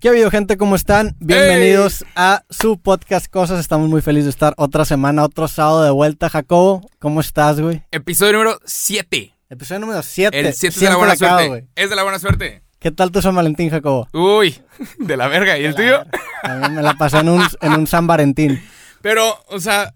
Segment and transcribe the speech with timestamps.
[0.00, 0.56] ¿Qué ha habido, gente?
[0.56, 1.14] ¿Cómo están?
[1.20, 3.60] Bienvenidos a su podcast Cosas.
[3.60, 6.30] Estamos muy felices de estar otra semana, otro sábado de vuelta.
[6.30, 7.82] Jacobo, ¿cómo estás, güey?
[7.90, 9.34] Episodio número 7.
[9.50, 10.38] Episodio número 7.
[10.40, 11.68] El 7 es de la buena suerte.
[11.76, 12.62] Es de la buena suerte.
[12.78, 14.08] ¿Qué tal tu San Valentín, Jacobo?
[14.14, 14.56] Uy,
[15.00, 15.58] de la verga.
[15.58, 16.02] ¿Y el tuyo?
[16.44, 18.58] A mí me la pasé en un, en un San Valentín.
[19.02, 19.92] Pero, o sea,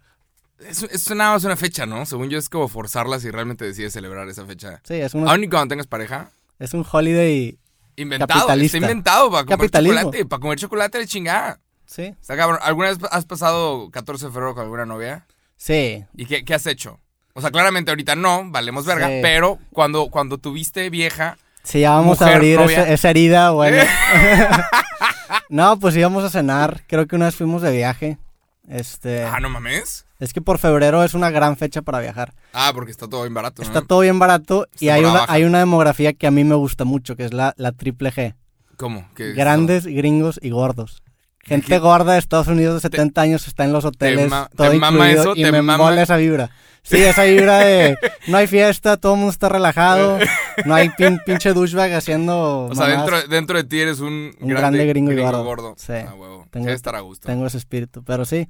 [0.68, 2.04] es, es nada más una fecha, ¿no?
[2.04, 4.82] Según yo es como forzarla si realmente decides celebrar esa fecha.
[4.84, 6.30] Sí, es un, Aún y cuando tengas pareja.
[6.58, 7.58] es un holiday.
[7.96, 8.52] Inventado.
[8.54, 10.24] Está inventado para comer chocolate.
[10.26, 11.60] Para comer chocolate de chingada.
[11.86, 12.14] Sí.
[12.20, 12.58] Está cabrón.
[12.62, 15.26] ¿Alguna vez has pasado 14 de febrero con alguna novia?
[15.56, 16.04] Sí.
[16.16, 17.00] ¿Y qué, qué has hecho?
[17.34, 19.18] O sea, claramente ahorita no, valemos verga, Sí.
[19.22, 23.82] pero cuando, cuando tuviste vieja, Sí, ya vamos a abrir ese- esa herida, bueno.
[25.48, 26.82] no, pues íbamos a cenar.
[26.86, 28.18] Creo que una vez fuimos de viaje.
[28.68, 29.24] Este.
[29.24, 30.06] ah, no mames.
[30.20, 32.32] Es que por febrero es una gran fecha para viajar.
[32.52, 33.66] Ah, porque está todo bien barato, ¿no?
[33.68, 36.84] Está todo bien barato y hay una, hay una demografía que a mí me gusta
[36.84, 38.34] mucho, que es la, la triple G.
[38.76, 39.06] ¿Cómo?
[39.14, 41.02] ¿Qué- Grandes, gringos y gordos.
[41.44, 44.78] Gente gorda de Estados Unidos de 70 años está en los hoteles, ma- todo te
[44.78, 45.32] mama incluido, eso?
[45.36, 45.84] y ¿Te me mama?
[45.84, 46.50] mola esa vibra.
[46.82, 47.96] Sí, esa vibra de
[48.28, 50.18] no hay fiesta, todo el mundo está relajado,
[50.66, 54.48] no hay pin- pinche douchebag haciendo O sea, dentro, dentro de ti eres un, Un
[54.48, 55.74] grande gringo y gordo.
[55.78, 55.92] Sí.
[55.94, 56.46] Ah, huevo.
[56.50, 57.26] Tengo- estar a gusto.
[57.26, 58.48] Tengo ese espíritu, pero sí,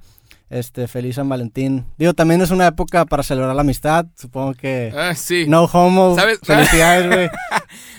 [0.49, 1.85] este, feliz San Valentín.
[1.97, 4.93] Digo, también es una época para celebrar la amistad, supongo que...
[4.95, 5.45] Ah, sí.
[5.47, 6.39] No homo, ¿Sabes?
[6.43, 7.29] felicidades, güey.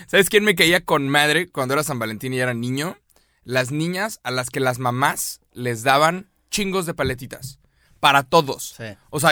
[0.05, 2.95] ¿Sabes quién me caía con madre cuando era San Valentín y era niño?
[3.47, 7.59] Las niñas a las que las mamás les daban chingos de paletitas.
[8.01, 8.75] Para todos.
[8.77, 8.83] Sí.
[9.09, 9.31] O sea,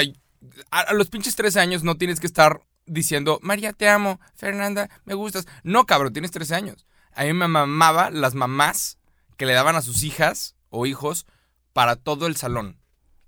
[0.71, 4.89] a, a los pinches 13 años no tienes que estar diciendo, María, te amo, Fernanda,
[5.03, 5.47] me gustas.
[5.63, 6.87] No, cabrón, tienes 13 años.
[7.13, 8.99] A mí me mamaba las mamás
[9.35, 11.25] que le daban a sus hijas o hijos
[11.73, 12.79] para todo el salón.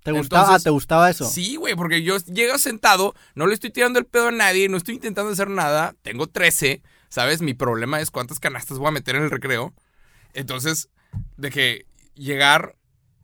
[0.02, 1.26] ¿Te gustaba, Entonces, ah, ¿te gustaba eso?
[1.26, 4.78] Sí, güey, porque yo llego sentado, no le estoy tirando el pedo a nadie, no
[4.78, 7.42] estoy intentando hacer nada, tengo 13, ¿sabes?
[7.42, 9.74] Mi problema es cuántas canastas voy a meter en el recreo.
[10.38, 10.88] Entonces,
[11.36, 12.74] de que llegar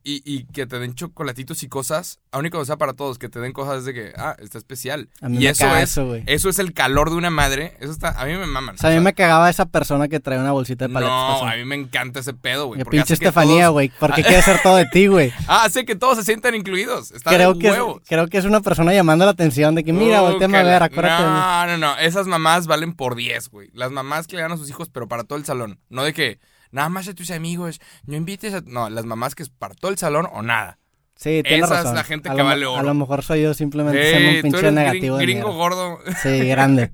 [0.07, 3.41] y, y que te den chocolatitos y cosas, a única cosa para todos, que te
[3.41, 5.09] den cosas de que, ah, está especial.
[5.23, 6.22] A mí y me eso caga es, eso, güey.
[6.27, 8.75] eso es el calor de una madre, eso está, a mí me maman.
[8.75, 11.11] O sea, a mí me cagaba esa persona que trae una bolsita de paletas.
[11.41, 12.84] No, a mí me encanta ese pedo, güey.
[12.84, 13.88] Pinche Estefanía, todos- güey.
[13.99, 15.33] ¿Por qué quiere ser todo de ti, güey?
[15.49, 17.11] Ah, hace que todos se sientan incluidos.
[17.11, 18.03] Está Creo de que, es, huevos.
[18.06, 20.83] creo que es una persona llamando la atención de que, mira, Uh, volteame a ver,
[20.83, 21.22] acuérdate.
[21.22, 21.97] No, no, no.
[21.97, 23.71] Esas mamás valen por 10, güey.
[23.72, 25.81] Las mamás que le dan a sus hijos, pero para todo el salón.
[25.88, 26.38] No de que
[26.75, 28.61] nada más a tus amigos, no invites a.
[28.67, 30.79] No, las mamás que es todo el salón o nada.
[31.17, 31.95] Sí, tienes Esa es razón.
[31.95, 32.81] la gente A que vale oro.
[32.81, 35.99] A lo mejor soy yo simplemente siendo Ey, un pinche negativo gring- gringo gordo.
[36.23, 36.93] Sí, grande.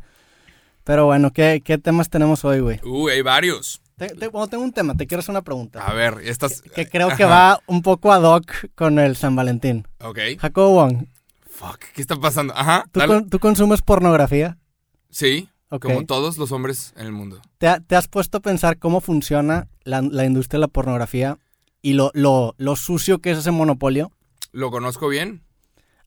[0.85, 2.81] Pero bueno, ¿qué, qué temas tenemos hoy, güey?
[2.85, 3.81] Uy, hay varios.
[3.97, 5.87] Te- te- bueno, tengo un tema, te quiero hacer una pregunta.
[5.87, 6.62] A ver, estas.
[6.62, 9.87] Que creo que va un poco ad hoc con el San Valentín.
[10.01, 10.19] Ok.
[10.39, 11.07] Jacobo Wong,
[11.49, 12.55] Fuck, ¿qué está pasando?
[12.57, 12.85] Ajá.
[12.93, 13.12] ¿tú, dale.
[13.15, 14.57] con- ¿tú consumes pornografía?
[15.11, 17.41] Sí, Como todos los hombres en el mundo.
[17.58, 21.38] ¿Te, ha- te has puesto a pensar cómo funciona la, la industria de la pornografía
[21.82, 24.10] y lo, lo, lo sucio que es ese monopolio?
[24.53, 25.42] Lo conozco bien.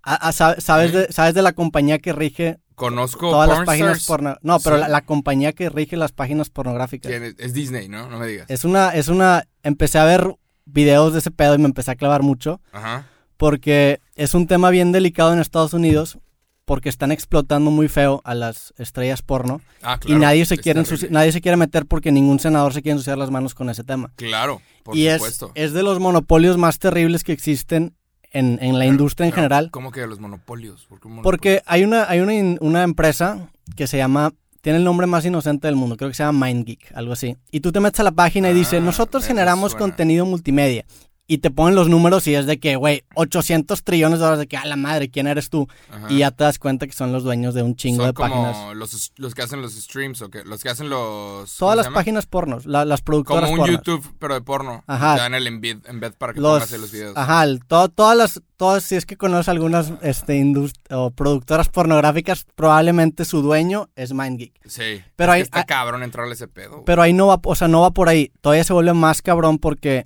[0.04, 0.98] Ah, ah, sa- ¿sabes, Sí.
[0.98, 4.36] de, ¿Sabes de la compañía que rige Conozco todas las páginas porno?
[4.42, 4.82] No, pero Sí.
[4.82, 7.10] la, la compañía que rige las páginas pornográficas.
[7.10, 7.36] ¿Quién es?
[7.38, 8.10] Es Disney, ¿no?
[8.10, 8.48] No me digas.
[8.50, 10.36] Es una, es una, empecé a ver
[10.66, 13.06] videos de ese pedo y me empecé a clavar mucho Ajá.
[13.38, 16.18] porque es un tema bien delicado en Estados Unidos
[16.66, 21.32] porque están explotando muy feo a las estrellas porno Ah, y nadie se quiere nadie
[21.32, 24.12] se quiere meter porque ningún senador se quiere ensuciar las manos con ese tema.
[24.16, 25.52] Claro, por y es, supuesto.
[25.56, 27.96] es de los monopolios más terribles que existen
[28.32, 29.70] en, en la industria en general.
[29.72, 30.88] ¿Cómo que los monopolios?
[31.22, 34.32] Porque hay una, hay una, in- una empresa que se llama,
[34.62, 37.36] tiene el nombre más inocente del mundo, creo que se llama MindGeek, algo así.
[37.52, 39.86] Y tú te metes a la página y dice, Ah, nosotros generamos suena.
[39.86, 40.86] contenido multimedia.
[41.26, 44.48] Y te ponen los números y es de que, güey, 800 trillones de dólares de
[44.48, 45.68] que, a la madre, ¿quién eres tú?
[45.90, 46.08] Ajá.
[46.10, 48.30] Y ya te das cuenta que son los dueños de un chingo Son de como
[48.52, 48.76] páginas.
[48.76, 51.94] Los, los que hacen los streams o que los que hacen los Todas ¿cómo las
[51.94, 53.74] páginas pornos, la- las como productoras un porno.
[53.74, 54.84] YouTube pero de porno.
[54.86, 55.16] Ajá.
[55.16, 57.16] Te dan el embed, embed para que Los, pongas ahí los videos.
[57.16, 60.44] ajá, el- to- todas las, todas, si es que conoces algunas este,
[60.92, 64.60] o productoras pornográficas, probablemente su dueño es MindGeek.
[64.68, 65.02] Sí.
[65.16, 66.72] Pero es hay- que está cabrón entrarle ese pedo.
[66.72, 66.84] güey.
[66.86, 68.32] Pero ahí no va, o sea, no va por ahí.
[68.42, 70.06] Todavía se vuelve más cabrón porque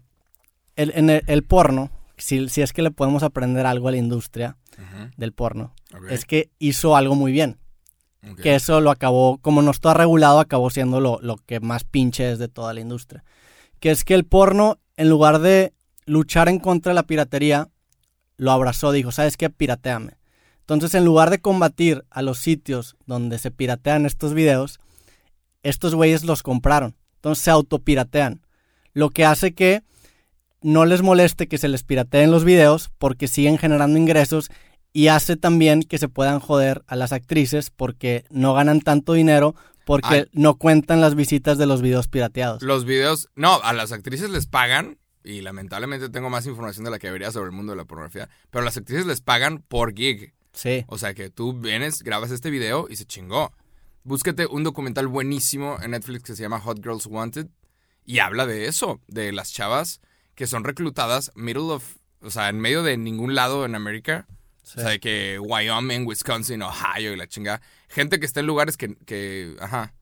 [0.78, 3.98] el, en el, el porno, si, si es que le podemos aprender algo a la
[3.98, 4.58] industria
[5.18, 5.74] del porno,
[6.10, 7.58] es que hizo algo muy bien.
[8.42, 12.30] Que eso lo acabó, como no está regulado, acabó siendo lo, lo que más pinche
[12.30, 13.24] es de toda la industria.
[13.80, 15.74] Que es que el porno, en lugar de
[16.06, 17.70] luchar en contra de la piratería,
[18.36, 19.50] lo abrazó, dijo, ¿sabes qué?
[19.50, 20.18] Pirateame.
[20.60, 24.80] Entonces, en lugar de combatir a los sitios donde se piratean estos videos,
[25.64, 26.96] estos güeyes los compraron.
[27.16, 28.42] Entonces se autopiratean.
[28.94, 29.84] Lo que hace que
[30.62, 34.50] no les moleste que se les pirateen los videos porque siguen generando ingresos
[34.94, 39.56] y hace también que se puedan joder a las actrices porque no ganan tanto dinero
[39.86, 40.26] porque Ay.
[40.34, 42.62] no cuentan las visitas de los videos pirateados.
[42.62, 47.00] Los videos, no, a las actrices les pagan, y lamentablemente tengo más información de la
[47.00, 50.34] que debería sobre el mundo de la pornografía, pero las actrices les pagan por gig.
[50.54, 50.84] Sí.
[50.88, 53.54] O sea que tú vienes, grabas este video y se chingó.
[54.04, 57.48] Búsquete un documental buenísimo en Netflix que se llama Hot Girls Wanted
[58.06, 60.02] y habla de eso, de las chavas
[60.38, 64.28] que son reclutadas middle of, o sea, en medio de ningún lado en América.
[64.62, 64.80] sí.
[64.80, 67.60] O sea, de que Wyoming, Wisconsin, Ohio y la chinga.
[67.90, 69.96] Gente que está en lugares que, que, ajá,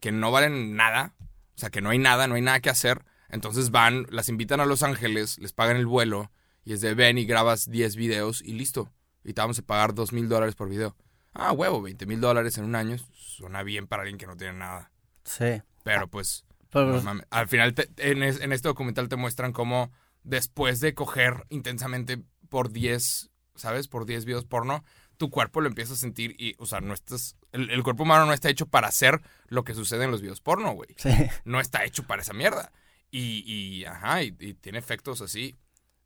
[0.00, 1.14] que no valen nada.
[1.56, 3.04] O sea, que no hay nada, no hay nada que hacer.
[3.28, 6.30] Entonces van, las invitan a Los Ángeles, les pagan el vuelo
[6.64, 8.92] y es de ven y grabas 10 videos y listo.
[9.24, 10.94] Y te vamos a pagar 2 mil dólares por video.
[11.32, 12.96] Ah, huevo, 20 mil dólares en un año.
[13.12, 14.92] Suena bien para alguien que no tiene nada.
[15.24, 15.62] sí.
[15.82, 17.26] Pero pues, Pero, no mames.
[17.30, 19.90] al final te- en, es- en este documental te muestran cómo
[20.22, 23.88] después de coger intensamente por 10, ¿sabes?
[23.88, 24.84] Por 10 videos porno,
[25.16, 27.36] tu cuerpo lo empieza a sentir y, o sea, no estás...
[27.52, 30.40] El, el cuerpo humano no está hecho para hacer lo que sucede en los videos
[30.40, 30.90] porno, güey.
[30.98, 31.10] sí.
[31.44, 32.72] No está hecho para esa mierda.
[33.10, 35.54] Y, y ajá, y, y tiene efectos así.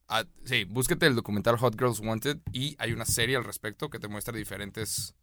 [0.08, 3.98] Ah, sí, búsquete el documental Hot Girls Wanted y hay una serie al respecto que
[3.98, 5.14] te muestra diferentes,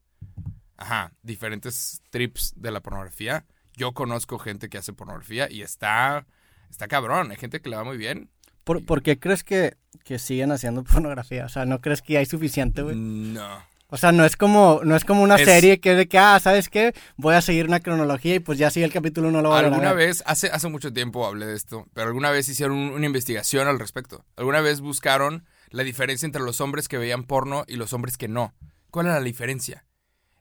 [0.77, 3.45] ajá, diferentes trips de la pornografía.
[3.77, 6.25] Yo conozco gente que hace pornografía y está,
[6.69, 7.31] está cabrón.
[7.31, 8.29] Hay gente que le va muy bien.
[8.63, 11.45] ¿Por, por qué crees que, que siguen haciendo pornografía?
[11.45, 12.95] O sea, ¿no crees que hay suficiente, güey?
[12.95, 13.63] No.
[13.87, 16.17] O sea, no es como, no es como una Es- serie que es de que,
[16.17, 16.93] ah, ¿sabes qué?
[17.17, 19.67] Voy a seguir una cronología y pues ya sigue el capítulo no lo voy a
[19.67, 20.07] Alguna ver.
[20.07, 23.67] vez, hace, hace mucho tiempo hablé de esto, pero alguna vez hicieron un- una investigación
[23.67, 24.25] al respecto.
[24.37, 28.27] Alguna vez buscaron la diferencia entre los hombres que veían porno y los hombres que
[28.27, 28.53] no.
[28.89, 29.84] ¿Cuál era la diferencia?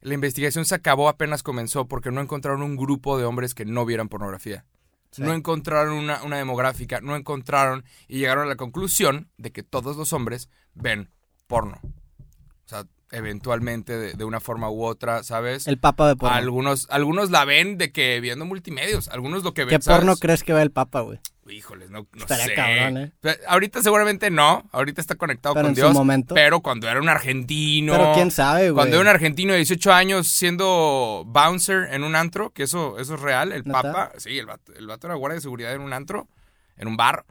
[0.05, 3.87] La investigación se acabó apenas comenzó porque no encontraron un grupo de hombres que no
[3.87, 4.67] vieran pornografía.
[5.11, 5.23] Sí.
[5.23, 9.97] No encontraron una, una demográfica, no encontraron y llegaron a la conclusión de que todos
[9.97, 11.09] los hombres ven
[11.47, 11.81] porno.
[11.83, 15.67] O sea, eventualmente de, de una forma u otra, ¿sabes?
[15.67, 16.37] El papa de porno.
[16.37, 19.09] Algunos, algunos la ven de que viendo multimedios.
[19.09, 19.83] Algunos lo que ¿Qué ven.
[19.83, 20.01] ¿sabes?
[20.01, 21.19] porno crees que ve el papa, güey?
[21.55, 22.55] Híjoles, no, no Estaría sé.
[22.55, 23.13] cabrón, ¿eh?
[23.47, 24.69] Ahorita seguramente no.
[24.73, 25.95] Ahorita está conectado Pero con en su Dios.
[25.95, 26.35] momento.
[26.35, 27.93] Pero cuando era un argentino.
[27.93, 28.75] Pero quién sabe, güey.
[28.75, 33.15] Cuando era un argentino de 18 años siendo bouncer en un antro, que eso, eso
[33.15, 35.93] es real, el papa, sí, el vato, el vato era guardia de seguridad en un
[35.93, 36.29] antro,
[36.77, 37.25] en un bar,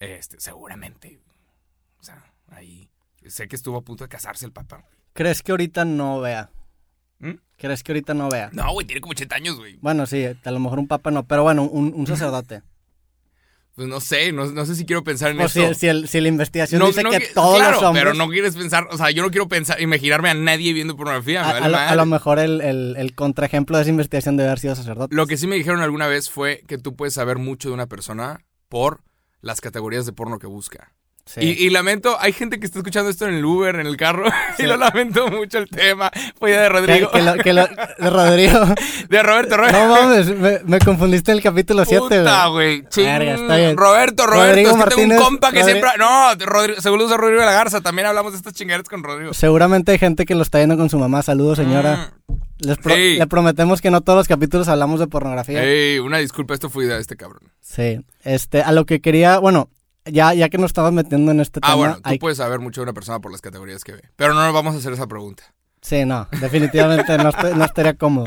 [0.00, 1.20] este, seguramente.
[1.98, 2.90] O sea, ahí.
[3.26, 4.84] Sé que estuvo a punto de casarse el papa.
[5.14, 6.50] ¿Crees que ahorita no vea?
[7.20, 7.30] ¿Mm?
[7.56, 8.50] ¿Crees que ahorita no vea?
[8.52, 9.78] No, güey, tiene como 80 años, güey.
[9.80, 12.62] Bueno, sí, a lo mejor un papa no, pero bueno, un, un sacerdote.
[13.74, 15.68] Pues no sé, no, no sé si quiero pensar en O eso.
[15.68, 18.04] si, si, el- si la investigación No, dice no que todos claro, los hombres...
[18.04, 21.42] pero no quieres pensar, o sea, yo no quiero pensar, imaginarme a nadie viendo pornografía.
[21.42, 24.50] a, vale a lo, a lo mejor el, el, el contraejemplo de esa investigación debe
[24.50, 25.12] haber sido sacerdote.
[25.14, 27.86] Lo que sí me dijeron alguna vez fue que tú puedes saber mucho de una
[27.86, 29.00] persona por
[29.40, 30.92] las categorías de porno que busca.
[31.26, 31.40] Sí.
[31.40, 34.24] Y, y lamento, hay gente que está escuchando esto en el Uber, en el carro,
[34.58, 34.64] Sí.
[34.64, 36.10] y lo lamento mucho el tema.
[36.38, 37.10] Fue ya de Que- Rodrigo.
[37.10, 38.60] que lo- que lo- de Rodrigo.
[39.08, 39.78] De Roberto, Roberto.
[39.78, 42.82] No mames, me, me confundiste en el capítulo 7, Puta, güey.
[42.82, 43.28] güey.
[43.30, 43.76] Está bien.
[43.76, 44.48] Roberto, Roberto.
[44.48, 45.90] Rodrigo es que Martínez, tengo un compa que Rodri- siempre.
[45.98, 47.80] No, Rodrigo, saludos a Rodrigo de la Garza.
[47.80, 49.32] También hablamos de estas chingaderas con Rodrigo.
[49.34, 51.22] Seguramente hay gente que lo está viendo con su mamá.
[51.22, 52.12] Saludos, señora.
[52.28, 52.34] Mm.
[52.66, 53.16] Les pro- Sí.
[53.18, 55.62] Le prometemos que no todos los capítulos hablamos de pornografía.
[55.64, 57.40] Ey, una disculpa, esto fue idea de este cabrón.
[57.60, 58.00] Sí.
[58.24, 59.68] Este, a lo que quería, bueno,
[60.04, 61.76] ya, ya que nos estabas metiendo en este Ah, tema.
[61.76, 64.02] bueno, tú hay- puedes saber mucho de una persona por las categorías que ve.
[64.16, 65.42] Pero no nos vamos a hacer esa pregunta.
[65.82, 68.26] Sí, no, definitivamente no, estoy- no estaría cómodo.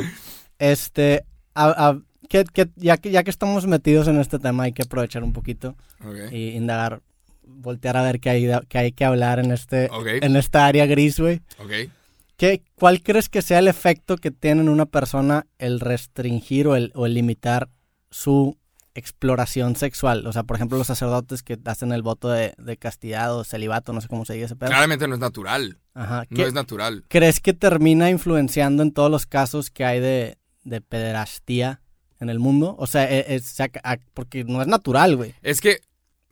[0.59, 1.24] Este,
[1.56, 4.83] a- a- que- que- ya, que, ya que estamos metidos en este tema, hay que
[4.83, 6.31] aprovechar un poquito Ok.
[6.31, 7.01] y indagar,
[7.44, 9.89] voltear a ver qué hay, qué hay que hablar en, este,
[10.24, 11.41] en esta área gris, güey.
[11.60, 11.89] Ok.
[12.36, 16.75] ¿Qué, ¿Cuál crees que sea el efecto que tiene en una persona el restringir o
[16.75, 17.69] el, o el limitar
[18.12, 18.57] su
[18.98, 20.25] exploración sexual?
[20.27, 23.94] O sea, por ejemplo, los sacerdotes que hacen el voto de, de castidad o celibato,
[23.94, 24.70] no sé cómo se dice ese pedo.
[24.70, 25.77] Claramente no es natural.
[25.94, 26.25] Ajá.
[26.30, 27.04] No ¿Qué- es natural.
[27.08, 31.82] ¿Crees que termina influenciando en todos los casos que hay de, de pederastía
[32.20, 32.75] en el mundo?
[32.80, 35.34] O sea, e- es- ac- porque no es natural, güey.
[35.42, 35.82] Es que.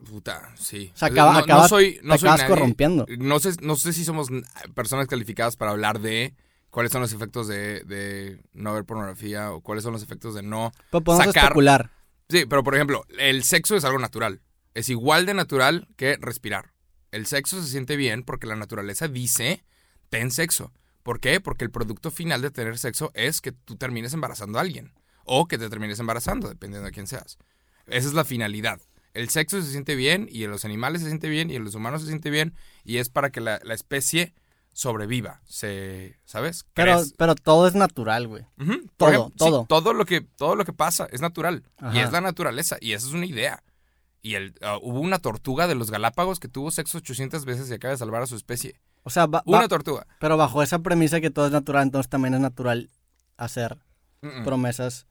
[0.09, 0.91] Puta, sí.
[0.93, 2.53] O sea, acaba- no, no acabas- soy, no te soy acabas nadie.
[2.53, 3.05] corrompiendo.
[3.17, 4.27] No sé, no sé si somos
[4.73, 6.33] personas calificadas para hablar de
[6.69, 10.43] cuáles son los efectos de, de no ver pornografía o cuáles son los efectos de
[10.43, 10.73] no.
[10.91, 11.91] Pero podemos Sacar- especular.
[12.29, 14.41] Sí, pero por ejemplo, el sexo es algo natural.
[14.73, 16.73] Es igual de natural que respirar.
[17.11, 19.63] El sexo se siente bien porque la naturaleza dice,
[20.09, 20.73] ten sexo.
[21.03, 21.39] ¿Por qué?
[21.39, 24.91] Porque el producto final de tener sexo es que tú termines embarazando a alguien.
[25.23, 27.37] O que te termines embarazando, dependiendo de quién seas.
[27.85, 28.81] Esa es la finalidad.
[29.13, 31.75] El sexo se siente bien y en los animales se siente bien y en los
[31.75, 32.53] humanos se siente bien
[32.83, 34.33] y es para que la, la especie
[34.77, 35.39] sobreviva.
[35.45, 36.65] Se, ¿Sabes?
[36.73, 38.45] Pero, pero todo es natural, güey.
[38.97, 39.65] Todo, sí, todo.
[39.69, 41.63] todo lo que todo lo que pasa es natural
[41.93, 43.63] y es la naturaleza y esa es una idea.
[44.21, 47.73] Y el, ah, hubo una tortuga de los Galápagos que tuvo sexo 800 veces y
[47.75, 48.81] acaba de salvar a su especie.
[49.03, 50.07] O sea, Una tortuga.
[50.19, 52.89] pero bajo esa premisa que todo es natural, entonces también es natural
[53.37, 53.77] hacer
[54.43, 55.05] promesas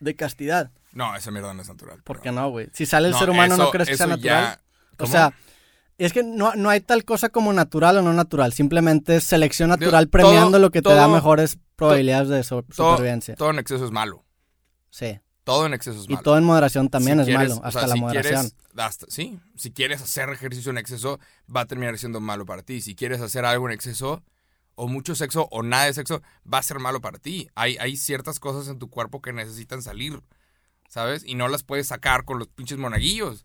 [0.00, 0.70] de castidad.
[0.92, 2.02] No, esa mierda no es natural.
[2.04, 2.68] ¿Por qué no, güey?
[2.72, 4.60] Si sale el No, ser humano, ¿no crees que sea natural?
[4.96, 5.34] ya- O sea,
[5.98, 8.52] es que no, no hay tal cosa como natural o no natural.
[8.52, 13.34] Simplemente es selección natural premiando lo que te da mejores probabilidades de so- supervivencia.
[13.36, 14.24] todo en exceso es malo.
[14.90, 15.18] Sí.
[15.44, 16.22] Todo en exceso es Y malo.
[16.22, 18.34] todo en moderación también Si es quieres- malo, o hasta sea, la si moderación.
[18.50, 21.20] quieres- hasta- sí, si quieres hacer ejercicio en exceso,
[21.54, 22.80] va a terminar siendo malo para ti.
[22.80, 24.22] Si quieres hacer algo en exceso,
[24.74, 27.48] o mucho sexo, o nada de sexo, va a ser malo para ti.
[27.54, 30.20] Hay, hay ciertas cosas en tu cuerpo que necesitan salir,
[30.88, 31.22] ¿sabes?
[31.26, 33.44] Y no las puedes sacar con los pinches monaguillos,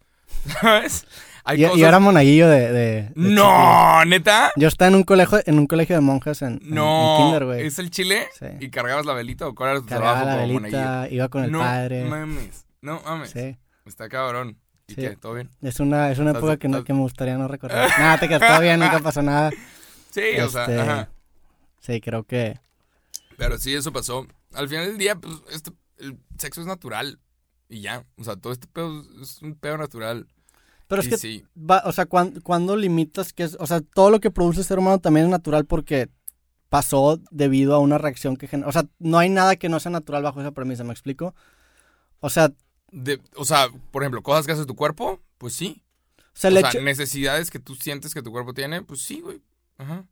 [0.61, 1.05] ¿sabes?
[1.43, 1.87] Hay Y, y cosas...
[1.87, 2.59] era monaguillo de...
[2.71, 3.29] de- de chiquillo.
[3.35, 4.05] ¡No!
[4.05, 4.51] ¿Neta?
[4.55, 7.45] Yo estaba en un colegio, en un colegio de monjas en, en- en No, kinder,
[7.45, 7.65] güey.
[7.65, 8.27] ¿es el chile?
[8.37, 8.45] Sí.
[8.59, 10.77] ¿Y cargabas la velita o cuál era tu Cargaba trabajo la como monaguillo?
[10.79, 12.03] velita, iba con el no padre.
[12.05, 13.31] mames, no mames.
[13.31, 13.57] Sí.
[13.85, 14.57] Está cabrón.
[14.87, 15.01] ¿Y Sí.
[15.01, 15.15] qué?
[15.15, 15.49] ¿Todo bien?
[15.61, 17.89] Es una, es una época que, no, que me gustaría no recordar.
[17.99, 19.51] Nada, te quedas todo bien, nunca pasó nada.
[20.11, 21.09] Sí, o sea, Este, ajá.
[21.79, 22.59] Sí, creo que...
[23.37, 24.27] Pero sí, eso pasó.
[24.53, 27.19] Al final del día, pues, este, el sexo es natural.
[27.69, 28.05] Y ya.
[28.17, 30.27] O sea, todo este pedo es un pedo natural.
[30.87, 31.45] Pero es Y que, sí.
[31.55, 33.55] va- o sea, ¿cuándo, cuándo limitas que es...
[33.59, 36.09] O sea, todo lo que produce el ser humano también es natural porque
[36.69, 38.69] pasó debido a una reacción que genera...
[38.69, 41.35] O sea, no hay nada que no sea natural bajo esa premisa, ¿me explico?
[42.21, 42.51] O sea,
[42.91, 45.83] De- o sea, por ejemplo, cosas que hace tu cuerpo, pues sí.
[46.17, 46.81] o sea, O el sea, hecho...
[46.81, 49.41] necesidades que tú sientes que tu cuerpo tiene, pues sí, güey.
[49.77, 50.05] Ajá.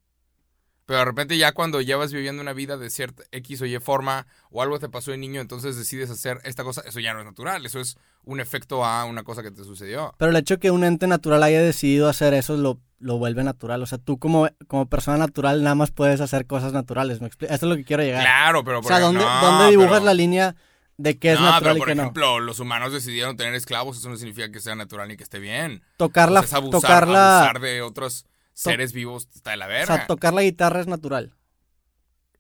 [0.87, 4.25] Pero de repente ya cuando llevas viviendo una vida de cierta X o Y forma
[4.49, 7.25] o algo te pasó de niño, entonces decides hacer esta cosa, eso ya no es
[7.25, 10.15] natural, eso es un efecto a una cosa que te sucedió.
[10.17, 13.83] Pero el hecho que un ente natural haya decidido hacer eso lo, lo vuelve natural.
[13.83, 17.19] O sea, tú como, como persona natural nada más puedes hacer cosas naturales.
[17.19, 18.21] ¿me Eso es lo que quiero llegar.
[18.23, 20.55] Claro, pero o por sea, ejemplo, ¿dónde, no, dónde dibujas pero- la línea
[20.95, 22.01] de qué es no, natural pero y por qué no?
[22.03, 25.37] ejemplo, los humanos decidieron tener esclavos, eso no significa que sea natural ni que esté
[25.39, 25.83] bien.
[25.97, 28.25] Tocar O la, sea, es abusar, tocar la, abusar de otros
[28.61, 29.95] seres vivos está de la o verga.
[29.97, 31.33] sea, tocar la guitarra es natural.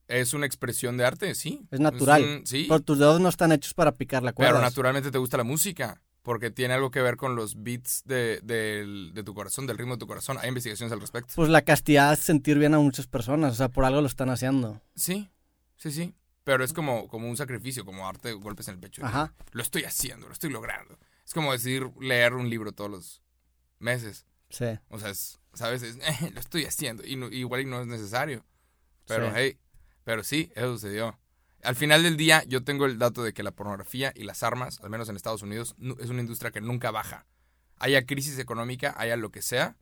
[0.07, 1.67] es una expresión de arte, sí.
[1.69, 2.23] Es natural.
[2.23, 2.65] un- sí.
[2.69, 4.53] Pero tus dedos no están hechos para picar la cuerda.
[4.53, 8.39] Pero naturalmente te gusta la música, porque tiene algo que ver con los beats de,
[8.41, 10.37] del- de tu corazón, del ritmo de tu corazón.
[10.41, 11.33] Hay investigaciones al respecto.
[11.35, 13.51] Pues la castidad es sentir bien a muchas personas.
[13.51, 14.81] O sea, por algo lo están haciendo.
[14.95, 15.29] Sí,
[15.75, 16.15] sí, sí.
[16.45, 19.05] Pero es como, como un sacrificio, como darte golpes en el pecho.
[19.05, 19.33] Ajá.
[19.51, 20.97] Lo estoy haciendo, lo estoy logrando.
[21.25, 23.21] Es como decir leer un libro todos los
[23.79, 24.25] meses.
[24.49, 24.65] Sí.
[24.89, 25.83] O sea, es, ¿sabes?
[25.83, 27.05] Es, "Eh, lo estoy haciendo.
[27.05, 28.45] Y no- igual y no es necesario.
[29.07, 29.33] Pero Sí.
[29.35, 29.59] hey,
[30.03, 31.19] pero sí, eso sucedió.
[31.63, 34.79] Al final del día, yo tengo el dato de que la pornografía y las armas,
[34.81, 37.25] al menos en Estados Unidos, es una industria que nunca baja.
[37.77, 39.75] Haya crisis económica, haya lo que sea,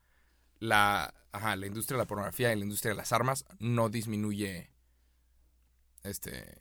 [0.59, 4.71] la, ajá, la industria de la pornografía y la industria de las armas no disminuye
[6.03, 6.57] este,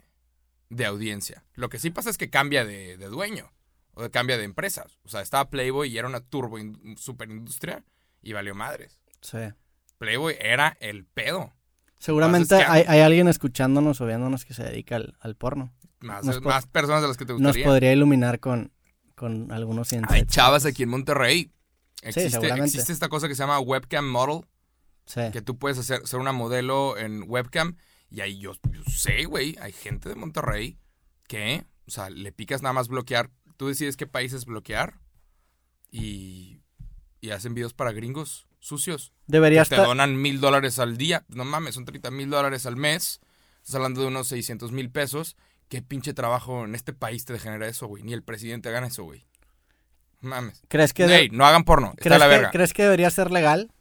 [0.70, 1.44] de audiencia.
[1.54, 3.52] Lo que sí pasa es que cambia de, de dueño
[3.92, 4.98] o de- cambia de empresas.
[5.04, 7.84] O sea, estaba Playboy y era una turbo in- super industria
[8.24, 9.00] y valió madres.
[9.20, 9.38] Sí.
[9.98, 11.52] Playboy era el pedo.
[11.98, 15.72] Seguramente hay, hay alguien escuchándonos o viéndonos que se dedica al, al porno.
[16.00, 17.64] Más, Nos más personas de las que te Nos gustaría.
[17.64, 18.72] podría iluminar con,
[19.14, 20.34] con algunos Hay insights.
[20.34, 21.50] chavas aquí en Monterrey.
[22.02, 22.66] Existe, seguramente.
[22.66, 24.42] existe esta cosa que se llama webcam model,
[25.06, 25.20] Sí.
[25.32, 27.76] que tú puedes hacer, ser una modelo en webcam.
[28.10, 30.78] Y ahí yo, yo sé, güey, hay gente de Monterrey
[31.26, 33.30] que, o sea, le picas nada más bloquear.
[33.56, 35.00] Tú decides qué países bloquear
[35.90, 36.60] y,
[37.24, 39.12] y hacen videos para gringos sucios.
[39.26, 41.24] Debería que te donan mil dólares al día.
[41.28, 43.20] No mames, son 30 mil dólares al mes.
[43.62, 45.36] Estás hablando de unos 600 mil pesos.
[45.70, 48.02] ¿Qué pinche trabajo en este país te genera eso, güey?
[48.02, 49.26] Ni el presidente gana eso, güey.
[50.20, 50.62] Mames.
[50.68, 51.92] ¿Crees que, de- no hagan porno.
[51.96, 52.50] Está ¿crees, la que, verga.
[52.50, 53.72] ¿Crees que debería ser legal?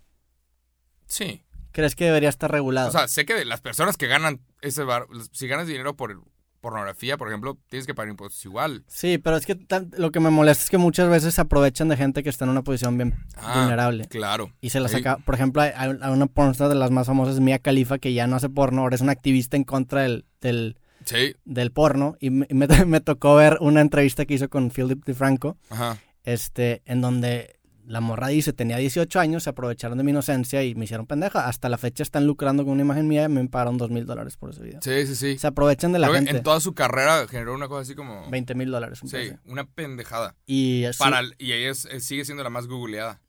[1.05, 1.43] Sí.
[1.73, 2.87] ¿Crees que debería estar regulado?
[2.87, 6.21] O sea, sé que de las personas que ganan ese bar, si ganas dinero por
[6.63, 8.83] pornografía, por ejemplo, tienes que pagar impuestos igual.
[8.87, 9.59] sí, pero es que
[9.97, 12.49] lo que me molesta es que muchas veces se aprovechan de gente que está en
[12.51, 14.05] una posición bien Ah, vulnerable.
[14.07, 14.51] Claro.
[14.61, 15.17] Y se la saca.
[15.17, 18.37] Por ejemplo, hay, hay una pornstar de las más famosas, Mia Khalifa, que ya no
[18.37, 21.35] hace porno, ahora es una activista en contra del, del, Sí.
[21.45, 22.15] del porno.
[22.19, 25.97] Y me, me- me tocó ver una entrevista que hizo con Philip DeFranco, Ajá.
[26.23, 30.73] este, en donde la morra dice, tenía 18 años, se aprovecharon de mi inocencia y
[30.75, 31.47] me hicieron pendeja.
[31.47, 34.37] Hasta la fecha están lucrando con una imagen mía y me pagaron 2 mil dólares
[34.37, 34.79] por ese video.
[34.81, 35.37] Sí, sí, sí.
[35.37, 36.37] Se aprovechan de la Creo que gente.
[36.37, 38.29] en toda su carrera generó una cosa así como...
[38.29, 39.01] 20 mil dólares.
[39.03, 40.35] un Sí, una pendejada.
[40.45, 43.19] Y así- Para, y ella es- es- sigue siendo la más googleada.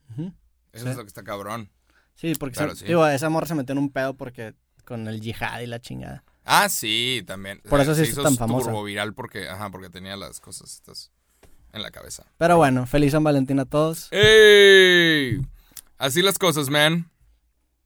[0.72, 0.90] Eso Sí.
[0.90, 1.70] es lo que está cabrón.
[2.14, 2.86] Sí, porque Claro, se- sí.
[2.86, 6.22] digo, esa morra se metió en un pedo porque con el yihad y la chingada.
[6.44, 7.60] Ah, sí, también.
[7.68, 8.66] Por eso sí se es hizo tan famosa.
[8.66, 11.10] turbo viral porque, ajá, porque tenía las cosas estas
[11.74, 12.24] en la cabeza.
[12.38, 14.08] Pero bueno, feliz San Valentín a todos.
[14.12, 15.40] ¡Ey!
[15.98, 17.10] Así las cosas, man.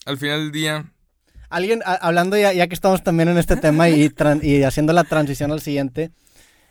[0.06, 0.92] Al final del día.
[1.50, 5.04] Alguien, a- hablando ya, ya que estamos también en este tema y, y haciendo la
[5.04, 6.10] transición al siguiente,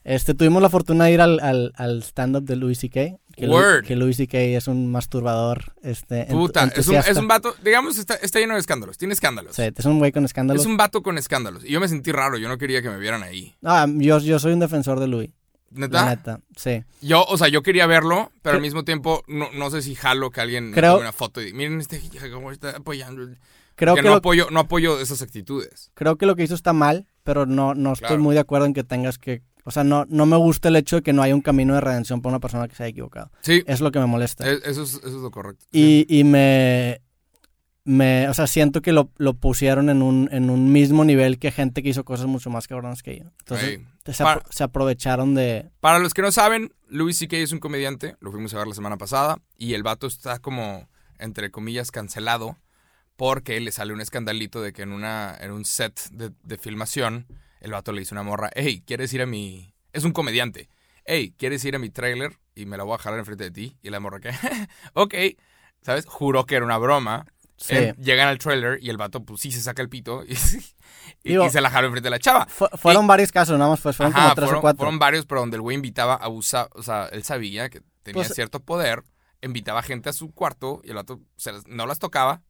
[0.03, 3.17] Este, tuvimos la fortuna de ir al, al, al stand-up de Louis C.K.
[3.35, 3.83] Que, Lu- Word.
[3.85, 4.37] que Louis C.K.
[4.37, 5.73] es un masturbador.
[5.83, 9.55] Este, Puta, es un, es un vato, digamos, está, está lleno de escándalos, tiene escándalos.
[9.55, 10.61] Sí, es un güey con escándalos.
[10.63, 11.63] Es un vato con escándalos.
[11.65, 13.55] Y yo me sentí raro, yo no quería que me vieran ahí.
[13.63, 15.31] Ah, yo, yo soy un defensor de Louis.
[15.77, 16.03] ¿Neta?
[16.05, 16.83] La neta, sí.
[17.01, 20.31] Yo, o sea, yo quería verlo, pero al mismo tiempo no, no sé si jalo
[20.31, 23.27] que alguien Creo- tome una foto y miren este cómo está apoyando.
[23.75, 25.91] Creo que que, no, lo, apoyo, no apoyo esas actitudes.
[25.93, 28.23] creo que lo que hizo está mal, pero no, no estoy Claro.
[28.23, 29.43] muy de acuerdo en que tengas que...
[29.65, 31.81] O sea, no, no me gusta el hecho de que no haya un camino de
[31.81, 33.29] redención para una persona que se haya equivocado.
[33.41, 34.49] Sí, Es lo que me molesta.
[34.49, 35.65] eso, es, eso es lo correcto.
[35.71, 36.05] Sí.
[36.09, 37.01] Y, y me,
[37.87, 38.27] me...
[38.29, 41.81] O sea, siento que lo, lo pusieron en un, en un mismo nivel que gente
[41.81, 43.25] que hizo cosas mucho más cabronas que yo.
[43.39, 45.69] Entonces, se, Para- apro- se aprovecharon de...
[45.79, 47.37] Para los que no saben, Louis C.K.
[47.37, 50.87] es un comediante, lo fuimos a ver la semana pasada, y el vato está como,
[51.17, 52.57] entre comillas, cancelado,
[53.15, 57.25] porque le sale un escandalito de que en, una, en un set de, de filmación,
[57.61, 59.73] el vato le dice a una morra, hey, ¿quieres ir a mi...?
[59.93, 60.69] Es un comediante.
[61.05, 62.37] Hey, ¿quieres ir a mi trailer?
[62.53, 63.77] Y me la voy a jalar enfrente de ti.
[63.81, 64.29] Y la morra que,
[64.93, 65.15] ok,
[65.81, 66.05] ¿sabes?
[66.05, 67.25] Juró que era una broma.
[67.57, 67.73] Sí.
[67.97, 70.33] Llegan al trailer y el vato, pues sí, se saca el pito y,
[71.23, 72.45] y- Digo- y se la jaló enfrente de la chava.
[72.45, 74.77] Fu- fueron varios casos, nada más, pues fueron Ajá, como tres fueron, o cuatro.
[74.77, 78.21] fueron varios, pero donde el güey invitaba a abusar, o sea, él sabía que tenía
[78.23, 79.03] Pues- cierto poder,
[79.41, 82.41] invitaba gente a su cuarto y el vato se las- no las tocaba,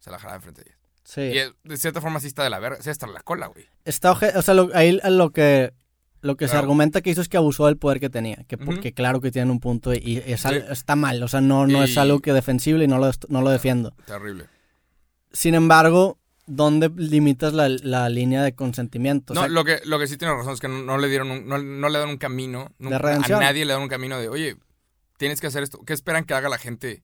[0.00, 0.78] se la jalaba enfrente de ellas.
[1.04, 1.20] Sí.
[1.20, 3.66] Y eh, de cierta forma sí está de la verga, sí hasta la cola, güey.
[3.84, 5.72] Está o sea, lo, ahí lo que
[6.22, 8.94] lo que se argumenta que hizo es que abusó del poder que tenía, que porque
[8.94, 10.48] claro que tienen un punto y, es Sí.
[10.70, 13.50] está mal, o sea, no, no es algo que defensible y no lo, no lo
[13.50, 13.94] defiendo.
[14.06, 14.46] Terrible.
[15.32, 19.32] Sin embargo, ¿dónde limitas la, la línea de consentimiento?
[19.32, 21.30] O No, lo que, lo que sí tiene razón es que no, no le dieron
[21.30, 24.28] un, no, no le dan un camino, nunca- a nadie le dan un camino de,
[24.28, 24.56] oye,
[25.16, 25.80] tienes que hacer esto.
[25.86, 27.02] ¿Qué esperan que haga la gente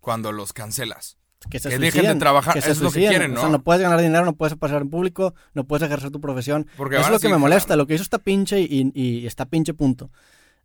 [0.00, 1.18] cuando los cancelas?
[1.48, 3.44] Que se que dejen de suiciden, trabajar, se eso es lo que quieren, O sea,
[3.46, 3.52] ¿no?
[3.52, 6.66] no puedes ganar dinero, no puedes pasar en público, no puedes ejercer tu profesión.
[6.76, 9.46] Porque Eso es lo que me molesta, lo que hizo está pinche y, y está
[9.46, 10.10] pinche punto.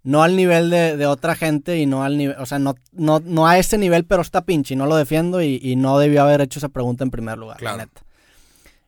[0.04, 3.20] No al nivel de, de otra gente y no al nivel, o sea, no, no,
[3.24, 6.22] no a ese nivel, pero está pinche y no lo defiendo y, y no debió
[6.24, 7.78] haber hecho esa pregunta en primer lugar, Claro.
[7.78, 8.02] la neta.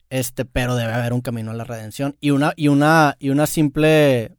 [0.10, 3.48] Este, pero debe haber un camino a la redención y una, y una, y una
[3.48, 4.38] simple,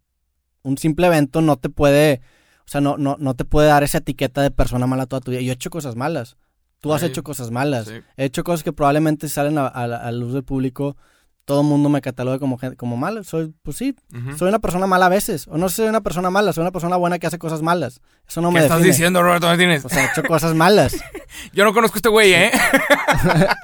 [0.62, 2.20] un simple evento no te puede,
[2.60, 5.30] o sea, no, no, no te puede dar esa etiqueta de persona mala toda tu
[5.30, 5.40] vida.
[5.40, 6.36] Yo he hecho cosas malas.
[6.80, 7.86] Tú has hecho cosas malas.
[7.86, 7.94] Sí.
[8.16, 10.96] He hecho cosas que probablemente salen a, a luz del público.
[11.44, 13.24] Todo el mundo me cataloga como, como malo.
[13.24, 13.96] Soy, pues sí,
[14.36, 15.48] soy una persona mala a veces.
[15.48, 18.00] O no soy una persona mala, soy una persona buena que hace cosas malas.
[18.28, 18.92] Eso no me ¿Qué estás define.
[18.94, 19.82] diciendo, Roberto Martínez?
[19.84, 20.94] O sea, he hecho cosas malas.
[21.54, 22.50] Yo no conozco a este güey, ¿eh?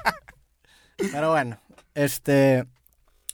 [1.11, 1.57] Pero bueno,
[1.93, 2.65] este...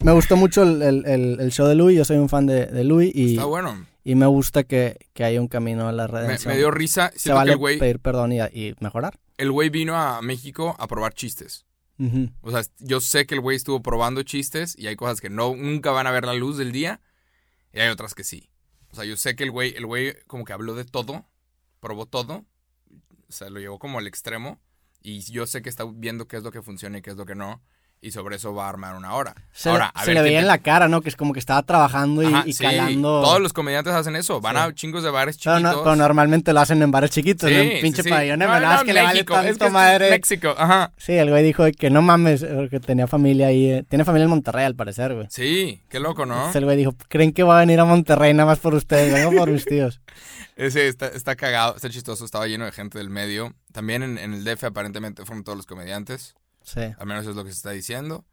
[0.04, 1.96] Me gustó mucho el, el- el- el show de Louis.
[1.98, 3.86] Yo soy un fan de, de Louis y, Está bueno.
[4.04, 6.54] Y me gusta que, que haya un camino a la Me, redención.
[6.54, 7.12] me dio risa.
[7.16, 9.20] Se vale que el güey, pedir perdón y, y mejorar.
[9.38, 11.66] el güey vino a México a probar chistes.
[12.42, 15.56] O sea, yo sé que el güey estuvo probando chistes y hay cosas que no,
[15.56, 17.00] nunca van a ver la luz del día
[17.72, 18.50] y hay otras que sí.
[18.92, 21.28] O sea, yo sé que el güey, el güey como que habló de todo,
[21.80, 22.44] probó todo,
[23.30, 24.60] o sea, lo llevó como al extremo
[25.00, 27.26] y yo sé que está viendo qué es lo que funciona y qué es lo
[27.28, 27.62] que no
[28.04, 29.36] y sobre eso va a armar una hora.
[29.52, 31.02] Se, Ahora, le- a se ver, le ¿quién veía en la cara, ¿no?
[31.02, 33.22] Que es como que estaba trabajando y, Ajá, y sí, calando.
[33.22, 34.62] Todos los comediantes hacen eso, van Sí.
[34.64, 35.76] a chingos de bares Pero, chiquitos.
[35.78, 37.62] no- pero normalmente lo hacen en bares chiquitos, Sí, ¿no?
[37.62, 38.10] en pinche sí, sí.
[38.10, 40.10] pabellón No, no, que le vale tanto es que es madre.
[40.10, 40.92] México, ajá.
[40.98, 43.70] Sí, el güey dijo que no mames, porque tenía familia ahí.
[43.72, 45.28] eh, Tiene familia en Monterrey, al parecer, güey.
[45.30, 46.34] Sí, qué loco, ¿no?
[46.36, 49.14] Entonces el güey dijo, ¿creen que va a venir a Monterrey nada más por ustedes?
[49.14, 50.02] Vengo por mis tíos.
[50.56, 53.54] Ese está, está cagado, está chistoso, estaba lleno de gente del medio.
[53.72, 56.82] También en, en el DF aparentemente fueron todos los comediantes, Sí.
[56.97, 58.26] al menos es lo que se está diciendo.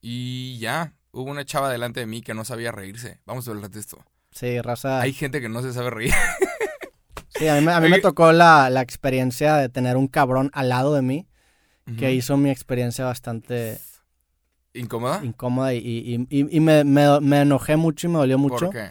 [0.00, 3.20] Y ya, hubo una chava delante de mí que no sabía reírse.
[3.26, 4.04] Vamos a hablar de esto.
[4.30, 5.00] Sí, raza.
[5.00, 6.12] Hay gente que no se sabe reír.
[7.30, 10.50] Sí, a mí, me- a mí me tocó la, la experiencia de tener un cabrón
[10.54, 11.28] al lado de mí
[11.96, 13.78] que hizo mi experiencia bastante
[14.74, 15.20] ¿Incómoda?
[15.24, 18.66] incómoda y, y- y- y me, me- me enojé mucho y me dolió mucho.
[18.66, 18.90] ¿Por qué?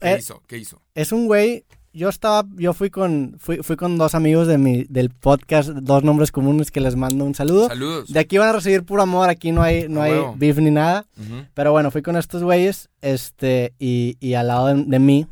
[0.00, 0.42] ¿Qué Eh, hizo?
[0.48, 0.82] ¿Qué hizo?
[0.96, 1.64] es un güey.
[1.98, 6.04] Yo estaba, yo fui con, fui, fui con dos amigos de mi, del podcast, dos
[6.04, 7.66] nombres comunes que les mando un saludo.
[7.66, 8.12] Saludos.
[8.12, 11.06] De aquí van a recibir puro amor, aquí no hay, no hay beef ni nada.
[11.16, 11.46] Ujú.
[11.54, 15.26] Pero bueno, fui con estos güeyes, este, y, y al lado de, de mí,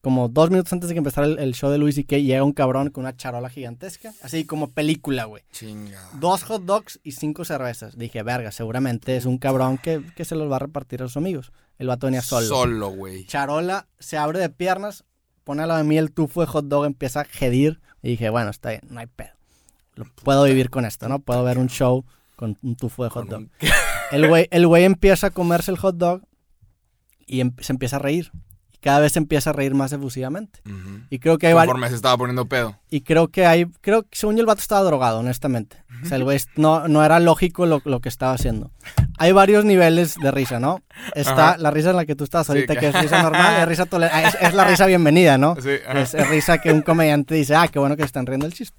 [0.00, 2.44] como dos minutos antes de que empezara el, el show de Luis y que llega
[2.44, 5.42] un cabrón con una charola gigantesca, así como película, güey.
[5.50, 6.08] Chingada.
[6.20, 7.98] Dos hot dogs y cinco cervezas.
[7.98, 11.16] Dije, verga, seguramente es un cabrón que, que se los va a repartir a sus
[11.16, 11.50] amigos.
[11.78, 12.46] El vato venía solo.
[12.46, 13.26] Solo, güey.
[13.26, 15.04] Charola se abre de piernas,
[15.46, 17.80] pone lado de mí el tufo de hot dog, empieza a gedir.
[18.02, 19.30] Y dije, bueno, está bien, no hay pedo.
[19.94, 21.20] Lo- puedo vivir con esto, ¿no?
[21.20, 22.04] Puedo ver un show
[22.34, 23.46] con un tufo de hot dog.
[24.10, 26.22] El güey, el güey empieza a comerse el hot dog
[27.26, 28.30] y em- se empieza a reír.
[28.76, 30.60] Y cada vez se empieza a reír más efusivamente.
[30.66, 31.00] Ujú.
[31.10, 31.76] Y creo que hay varios...
[31.88, 32.78] Se estaba poniendo pedo.
[32.90, 35.82] Y creo que hay, creo que según yo el vato estaba drogado, honestamente.
[36.02, 38.70] O sea, el güey no, no era lógico lo, lo que estaba haciendo.
[39.18, 40.82] Hay varios niveles de risa, ¿no?
[41.14, 41.58] Está Ajá.
[41.58, 43.86] la risa en la que tú estás ahorita, que- que es risa normal, es, risa
[43.86, 45.56] tole- ah, es, es la risa bienvenida, ¿no?
[45.60, 45.70] Sí.
[45.94, 48.76] Es, es risa que un comediante dice, ah, qué bueno que están riendo el chiste.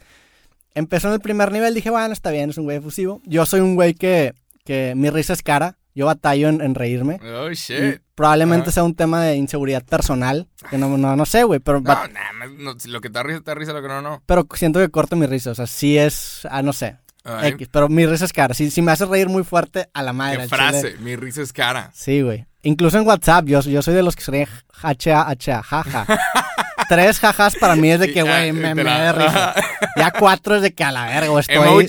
[0.75, 3.19] Empezó en el primer nivel, dije, bueno, está bien, es un güey efusivo.
[3.25, 7.19] Yo soy un güey que, que mi risa es cara, yo batallo en, en reírme.
[7.23, 8.01] Oh, shit.
[8.13, 8.71] probablemente Ajá.
[8.71, 12.45] sea un tema de inseguridad personal, que no, no, no sé, güey, pero No, nah,
[12.55, 14.21] no, lo que te risa, te risa, lo que no, no.
[14.27, 15.49] pero siento que corto mi risa.
[15.49, 18.53] O sea, sí es, ah, no sé, Ay, X, pero mi risa es cara.
[18.53, 20.43] Si, si me hace reír muy fuerte, a la madre.
[20.43, 20.91] qué frase.
[20.91, 21.03] chile.
[21.03, 21.89] Mi risa es cara.
[21.95, 22.45] Sí, güey.
[22.61, 24.47] Incluso en WhatsApp, yo, yo soy de los que se ríen
[24.83, 26.05] hacha, hacha, jaja.
[26.89, 29.53] Tres jajas para mí es de que, güey, me, me de risa.
[29.97, 31.81] Ya cuatro es de que a la verga, o estoy, o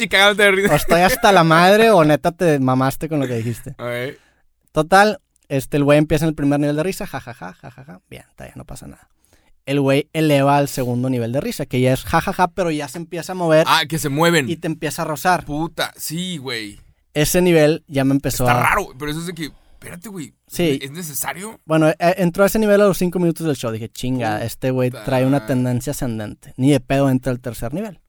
[0.74, 3.74] estoy hasta la madre o neta te mamaste con lo que dijiste.
[4.72, 8.00] Total, este, el güey empieza en el primer nivel de risa, jajaja, jajaja.
[8.08, 9.08] Bien, está bien, no pasa nada.
[9.66, 12.96] El güey eleva al segundo nivel de risa, que ya es jajaja, pero ya se
[12.98, 14.48] empieza a mover Ah, que se mueven.
[14.48, 15.44] y te empieza a rozar.
[15.44, 16.80] Puta, sí, güey.
[17.12, 18.62] Ese nivel ya me empezó Está a...
[18.62, 19.50] raro, pero eso es de que,
[19.88, 20.34] espérate, güey.
[20.46, 20.78] Sí.
[20.82, 21.60] ¿Es necesario?
[21.64, 23.70] Bueno, eh, entró a ese nivel a los cinco minutos del show.
[23.70, 26.52] Dije, chinga, este güey trae una tendencia ascendente.
[26.56, 28.00] Ni de pedo entra al tercer nivel.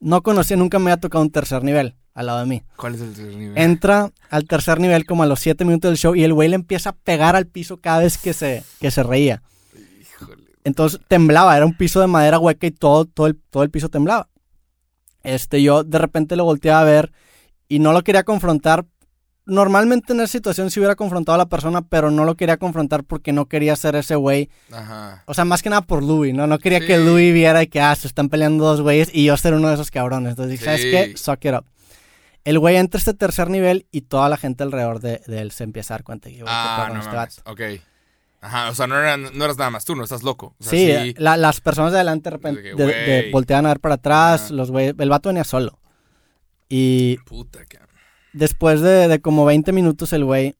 [0.00, 2.62] No conocía, nunca me había tocado un tercer nivel al lado de mí.
[2.76, 3.58] ¿Cuál es el tercer nivel?
[3.58, 6.56] Entra al tercer nivel como a los siete minutos del show y el güey le
[6.56, 9.42] empieza a pegar al piso cada vez que se, que se reía.
[10.00, 10.44] Híjole.
[10.64, 13.88] Entonces temblaba, era un piso de madera hueca y todo, todo, el, todo el piso
[13.88, 14.28] temblaba.
[15.22, 17.12] Este, yo de repente lo volteaba a ver
[17.68, 18.84] y no lo quería confrontar.
[19.44, 23.02] Normalmente en esa situación sí hubiera confrontado a la persona, pero no lo quería confrontar
[23.02, 24.48] porque no quería ser ese güey.
[24.70, 25.24] Ajá.
[25.26, 26.46] O sea, más que nada por Louis, ¿no?
[26.46, 26.86] No quería Sí.
[26.86, 29.74] que Louis viera que, ah, se están peleando dos güeyes y yo ser uno de
[29.74, 30.30] esos cabrones.
[30.30, 30.90] Entonces dije, ¿sabes Sí.
[30.92, 31.16] qué?
[31.16, 31.64] Suck it up.
[32.44, 35.50] El güey entra a este tercer nivel y toda la gente alrededor de, de él
[35.50, 36.28] se empieza a dar cuenta.
[36.28, 37.40] Güey, qué Ah, no este mames.
[37.46, 37.60] Ok.
[38.40, 40.56] Ajá, o sea, no, eran, no eras nada más tú, no estás loco.
[40.60, 43.30] O sea, Sí, la- las personas de adelante de repente De que, de- de- güey.
[43.32, 44.54] volteaban a ver para atrás, Ajá.
[44.54, 45.78] los güeyes, el vato venía solo.
[46.68, 47.88] Y Puta, cabrón.
[48.32, 50.56] Después de, de como 20 minutos el güey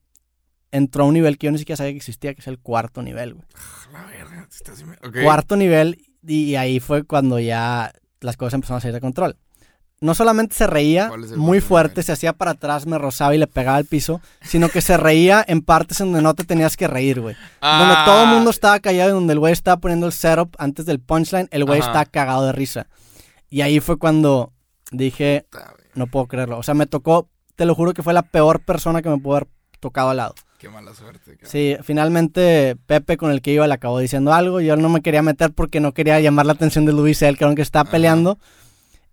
[0.71, 3.01] entró a un nivel que yo ni siquiera sabía que existía, que es el cuarto
[3.03, 3.45] nivel, güey.
[3.91, 4.47] La verga.
[4.51, 5.17] estás- ok.
[5.23, 9.37] Cuarto nivel y ahí fue cuando ya las cosas empezaron a salir de control.
[10.01, 12.03] No solamente se reía ¿Cuál es el muy fuerte, nivel?
[12.05, 15.45] se hacía para atrás, me rozaba y le pegaba al piso, sino que se reía
[15.47, 17.35] en partes en donde no te tenías que reír, güey.
[17.35, 20.55] Donde Ah, todo el mundo estaba callado y donde el güey estaba poniendo el setup
[20.57, 22.87] antes del punchline, el güey estaba cagado de risa.
[23.49, 24.51] Y ahí fue cuando
[24.91, 25.45] dije,
[25.95, 26.57] no puedo creerlo.
[26.57, 29.37] O sea, me tocó, te lo juro que fue la peor persona que me pudo
[29.37, 29.47] haber
[29.79, 30.35] tocado al lado.
[30.59, 31.49] Qué mala suerte, cabrón.
[31.51, 34.61] Sí, finalmente Pepe con el que iba le acabó diciendo algo.
[34.61, 37.55] Yo no me quería meter porque no quería llamar la atención de Luis, el cabrón
[37.55, 37.91] que estaba Ajá.
[37.91, 38.39] peleando.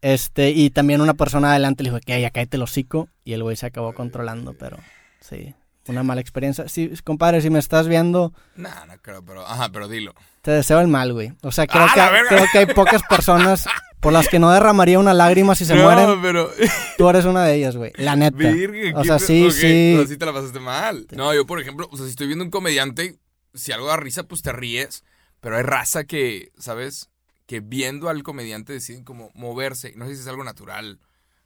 [0.02, 3.08] Este, y también una persona adelante le dijo que ya cállate el hocico.
[3.24, 4.78] Y el güey se acabó controlando, pero
[5.20, 5.54] sí,
[5.88, 6.68] una mala experiencia.
[6.68, 9.44] Sí, compadre, si me estás viendo, Nah, no creo, pero.
[9.46, 10.14] Ajá, pero dilo.
[10.42, 11.32] te deseo el mal, güey.
[11.42, 13.66] O sea, creo, ¡Ah, que, creo que hay pocas personas
[14.00, 16.22] por las que no derramaría una lágrima si se no, mueren.
[16.22, 16.50] pero.
[16.98, 17.92] Tú eres una de ellas, güey.
[17.96, 18.36] La neta.
[18.36, 19.92] Virgen, O sea, sí, ok, sí.
[19.96, 21.06] pero sí te la pasaste mal.
[21.12, 23.18] No, yo, por ejemplo, o sea, si estoy viendo un comediante,
[23.54, 25.04] si algo da risa, pues te ríes.
[25.40, 27.08] Pero hay raza que, ¿sabes?
[27.46, 29.92] Que viendo al comediante deciden como moverse.
[29.96, 30.98] No sé si es algo natural.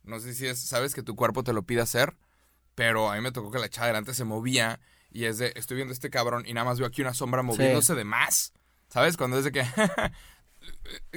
[0.02, 0.94] No sé si es, ¿sabes?
[0.94, 2.16] Que tu cuerpo te lo pide hacer.
[2.74, 4.80] Pero a mí me tocó que la chava delante se movía.
[5.10, 7.42] Y es de, estoy viendo a este cabrón y nada más veo aquí una sombra
[7.42, 8.52] moviéndose de más.
[8.88, 9.16] ¿Sabes?
[9.16, 9.64] Cuando es de que.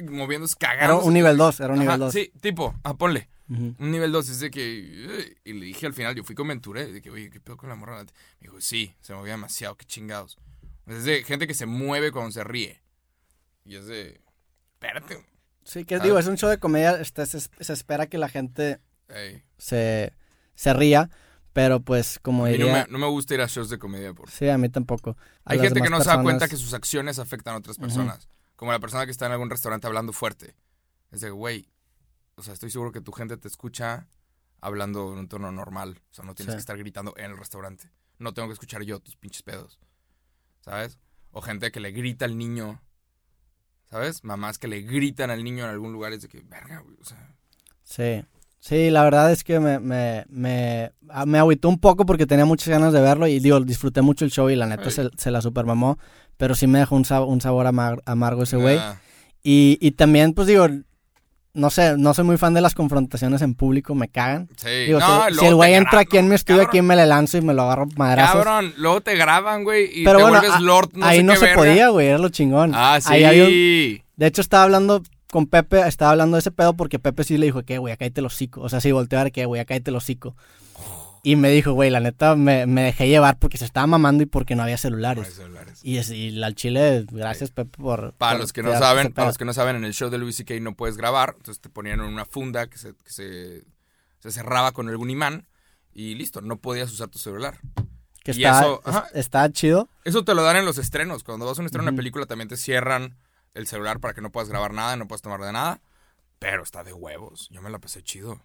[0.10, 1.04] moviéndose, Era cagando.
[1.04, 2.14] un nivel 2, era un nivel 2.
[2.14, 3.30] Sí, tipo, ah, ponle.
[3.50, 3.76] Ujú.
[3.80, 5.06] Un nivel 2 es de que.
[5.08, 7.56] "Ugh", Y le dije al final, yo fui con Ventura, de que, oye, ¿qué pedo
[7.58, 8.04] con la morra?
[8.04, 8.08] Me
[8.42, 10.38] dijo, sí, se movía demasiado, qué chingados.
[10.86, 12.82] Es de gente que se mueve cuando se ríe.
[13.66, 14.22] Y es de.
[14.74, 15.26] Espérate.
[15.64, 16.00] Sí, que Ah.
[16.00, 18.80] digo, es un show de comedia, este, se, se espera que la gente
[19.10, 19.44] Ey.
[19.58, 20.14] se,
[20.56, 21.10] se ría,
[21.52, 22.86] pero pues como A mí no diría...
[22.86, 24.14] me, no me gusta ir a shows de comedia.
[24.14, 24.30] Por...
[24.30, 25.18] Sí, a mí tampoco.
[25.44, 27.58] A Hay gente que no demás se da cuenta personas- que sus acciones afectan a
[27.58, 28.30] otras personas.
[28.58, 30.56] Como la persona que está en algún restaurante hablando fuerte.
[31.12, 31.70] Es de, güey,
[32.36, 34.10] o sea, estoy seguro que tu gente te escucha
[34.60, 36.02] hablando en un tono normal.
[36.12, 36.58] O sea, no tienes Sí.
[36.58, 37.90] que estar gritando en el restaurante.
[38.20, 39.80] No tengo que escuchar yo tus pinches pedos.
[40.62, 40.98] ¿Sabes?
[41.32, 42.82] O gente que le grita al niño.
[43.86, 44.24] ¿Sabes?
[44.26, 46.12] Mamás que le gritan al niño en algún lugar.
[46.12, 46.98] Es de que, verga, güey.
[47.00, 47.34] O sea,
[47.84, 48.26] Sí,
[48.68, 52.46] sí, la verdad es que me, me, me, ah, me agüitó un poco porque tenía
[52.46, 55.32] muchas ganas de verlo y digo, disfruté mucho el show y la neta se, se
[55.32, 55.98] la supermamó,
[56.38, 58.80] pero sí me dejó un, sab- un sabor amar- amargo ese güey.
[59.44, 60.68] Y, y también, pues digo,
[61.54, 64.48] no sé, no soy muy fan de las confrontaciones en público, me cagan.
[64.58, 64.70] sí.
[64.86, 66.70] Digo, no, si, el güey entra aquí en mi estudio, cabrón.
[66.70, 68.44] aquí me le lanzo y me lo agarro madrazos.
[68.44, 71.24] Cabrón, luego te graban, güey, y Pero te bueno, vuelves a- Lord no Ahí sé
[71.24, 71.62] no qué se verga.
[71.62, 72.74] podía, güey, era lo chingón.
[72.76, 73.12] Ah, sí.
[73.12, 77.00] Ahí había un- De hecho, estaba hablando con Pepe, estaba hablando de ese pedo porque
[77.00, 78.62] Pepe sí le dijo que, güey, acá te el hocico.
[78.62, 80.36] O sea, sí, volteó a ver que, güey, acá te el hocico.
[81.24, 84.28] Y me dijo, güey, la neta me, me dejé llevar porque se estaba mamando y
[84.28, 85.34] porque no había No hay celulares.
[85.34, 85.80] celulares.
[85.84, 88.14] Y, es, y al chile, gracias, Pepe, por.
[88.14, 90.18] Para por los que no saben, para los que no saben, en el show de
[90.20, 90.54] Louis C.K.
[90.62, 93.64] no puedes grabar, entonces te ponían en una funda que se, que se,
[94.20, 95.48] se cerraba con algún imán
[95.94, 97.58] y listo, no podías usar tu celular.
[98.24, 99.90] Que y está, eso, es- está chido.
[100.06, 101.24] Eso te lo dan en los estrenos.
[101.24, 103.18] Cuando vas a un estreno de una película también te cierran
[103.58, 105.82] el celular para que no puedas grabar nada, no puedas tomar de nada.
[106.40, 107.50] Pero está de huevos.
[107.52, 108.40] Yo me la pasé chido.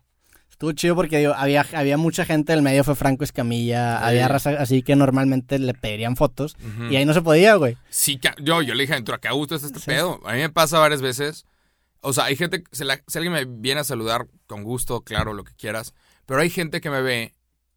[0.51, 4.05] Estuvo chido porque digo, había, había mucha gente del medio, fue Franco Escamilla, Sí.
[4.05, 6.57] había raza así que normalmente le pedirían fotos.
[6.91, 7.77] Y ahí no se podía, güey.
[7.91, 9.87] Sí, yo, yo le dije a ¿qué gusto es este Sí.
[9.87, 10.21] pedo?
[10.27, 11.47] A mí me pasa varias veces.
[12.01, 15.35] O sea, hay gente, si, la- si alguien me viene a saludar con gusto, claro,
[15.35, 15.95] lo que quieras.
[16.27, 17.35] Pero hay gente que me ve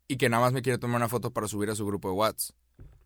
[0.08, 2.14] y que nada más me quiere tomar una foto para subir a su grupo de
[2.16, 2.56] WhatsApp.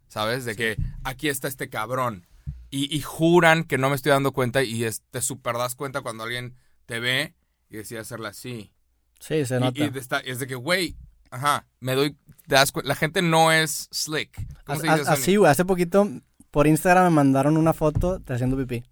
[0.10, 0.44] ¿Sabes?
[0.46, 2.26] De que aquí está este cabrón.
[2.72, 6.02] Y, y juran que no me estoy dando cuenta y es- te super das cuenta
[6.02, 6.56] cuando alguien
[6.86, 7.34] te ve
[7.70, 8.72] y decide hacerla así.
[9.20, 9.84] Sí, se Y- nota.
[9.84, 10.96] Y, te está- es de que, güey,
[11.32, 12.12] ajá, me doy,
[12.48, 14.32] te das cu- La gente no es slick.
[14.66, 16.08] ¿Cómo se As- dice eso en así, güey, hace poquito
[16.52, 18.84] por Instagram me mandaron una foto de haciendo pipí.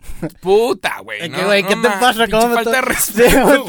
[0.42, 1.28] Puta, güey.
[1.30, 2.28] No, ¿qué no te ma- pasa?
[2.28, 3.66] ¿Cómo me falta de respeto.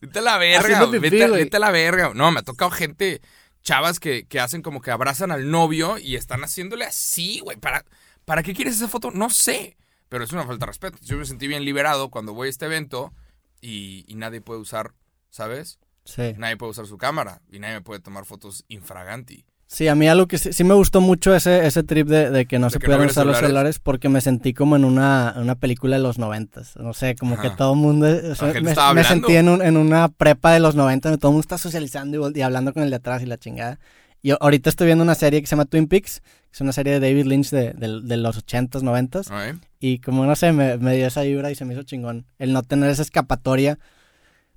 [0.00, 2.12] Vete a la verga, pipí, vete, vete a la verga.
[2.14, 3.20] No, me ha tocado gente,
[3.62, 7.56] chavas que, que hacen como que abrazan al novio y están haciéndole así, güey.
[7.56, 7.84] ¿Para,
[8.24, 9.10] ¿Para qué quieres esa foto?
[9.10, 9.76] No sé.
[10.08, 10.98] Pero es una falta de respeto.
[11.02, 13.12] Yo me sentí bien liberado cuando voy a este evento
[13.60, 14.92] y, y nadie puede usar,
[15.30, 15.78] ¿sabes?
[16.04, 16.34] Sí.
[16.36, 19.44] Nadie puede usar su cámara y nadie me puede tomar fotos infraganti.
[19.66, 22.44] Sí, a mí algo que sí, sí me gustó mucho ese, ese trip de, de
[22.46, 23.78] que no De se que pudieran usar los celulares.
[23.78, 26.76] porque me sentí como en una, una película de los noventas.
[26.76, 28.06] No sé, como que todo el mundo...
[28.06, 31.30] o sea, gente me, sentí en, un- en una prepa de los noventas, donde todo
[31.30, 33.80] el mundo está socializando y hablando con el de atrás y la chingada.
[34.24, 36.98] Y ahorita estoy viendo una serie que se llama Twin Peaks, que es una serie
[36.98, 39.30] de David Lynch de, de- de los ochentas, noventas.
[39.30, 39.60] ¿ok?
[39.80, 42.24] Y como no sé, me, me dio esa vibra y se me hizo chingón.
[42.38, 43.78] El no tener esa escapatoria.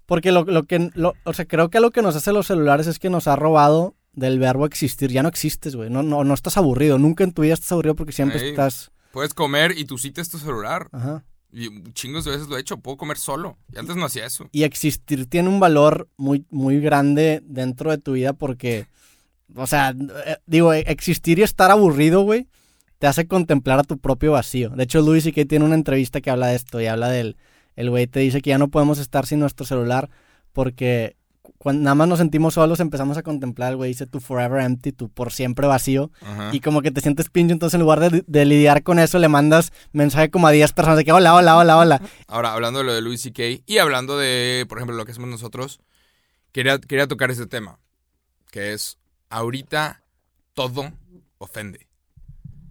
[0.06, 2.88] Porque lo, lo que, lo- o sea, creo que lo que nos hace los celulares
[2.88, 5.12] es que nos ha robado del verbo existir.
[5.12, 5.90] Ya no existes, güey.
[5.90, 6.98] No, no, no estás aburrido.
[6.98, 8.92] Nunca en tu vida estás aburrido porque siempre estás.
[9.12, 10.88] Puedes comer y tú cites tu celular.
[10.94, 11.26] Ajá.
[11.52, 12.78] Y chingos de veces lo he hecho.
[12.78, 13.58] Puedo comer solo.
[13.74, 14.48] Y antes no hacía eso.
[14.54, 18.88] Y existir tiene un valor muy, muy grande dentro de tu vida porque,
[19.56, 22.48] o sea, eh, digo, eh, existir y estar aburrido, güey,
[23.00, 24.70] te hace contemplar a tu propio vacío.
[24.70, 27.38] De hecho, Luis que tiene una entrevista que habla de esto y habla del,
[27.76, 30.10] el güey te dice que ya no podemos estar sin nuestro celular
[30.54, 31.16] porque
[31.58, 34.92] cuando nada más nos sentimos solos empezamos a contemplar, el güey dice tu forever empty,
[34.92, 36.50] tu por siempre vacío Ajá.
[36.52, 39.28] y como que te sientes pinche, entonces en lugar de, de lidiar con eso le
[39.28, 42.02] mandas mensaje como a 10 personas de que hola, hola, hola, hola.
[42.28, 43.64] Ahora, hablando de lo de Louis C.K.
[43.66, 45.80] y hablando de, por ejemplo, lo que hacemos nosotros,
[46.52, 47.80] quería, quería tocar ese tema.
[48.52, 48.98] Que es,
[49.30, 50.04] ahorita
[50.54, 50.92] todo
[51.38, 51.88] ofende.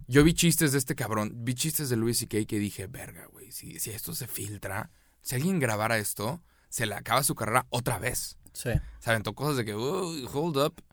[0.07, 2.45] Yo vi chistes de este cabrón, vi chistes de Louis C.K.
[2.45, 4.89] que dije, verga, güey, si, si esto se filtra,
[5.21, 8.37] si alguien grabara esto, se le acaba su carrera otra vez.
[8.53, 8.69] Sí.
[8.99, 10.83] Se aventó cosas de que, "Uh, hold up.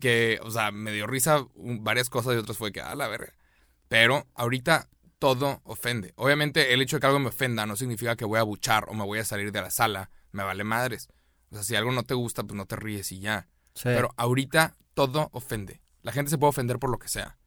[0.00, 3.32] Que, o sea, me dio risa varias cosas y otras fue que, a la verga.
[3.88, 6.12] Pero ahorita todo ofende.
[6.16, 8.94] Obviamente, el hecho de que algo me ofenda no significa que voy a buchar o
[8.94, 10.10] me voy a salir de la sala.
[10.32, 11.08] Me vale madres.
[11.50, 13.48] O sea, si algo no te gusta, pues no te ríes y ya.
[13.74, 13.84] Sí.
[13.84, 15.80] Pero ahorita todo ofende.
[16.02, 17.38] La gente se puede ofender por lo que sea.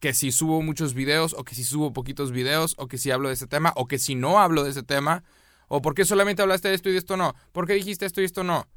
[0.00, 3.28] Que si subo muchos videos, o que si subo poquitos videos, o que si hablo
[3.28, 5.24] de ese tema, o que si no hablo de ese tema,
[5.68, 8.20] o por qué solamente hablaste de esto y de esto no, por qué dijiste esto
[8.20, 8.68] y esto no,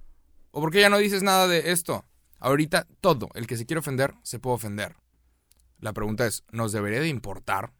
[0.51, 2.05] o por qué ya no dices nada de esto.
[2.39, 4.95] Ahorita todo, el que se quiere ofender, se puede ofender.
[5.79, 7.73] La pregunta es, ¿nos debería de importar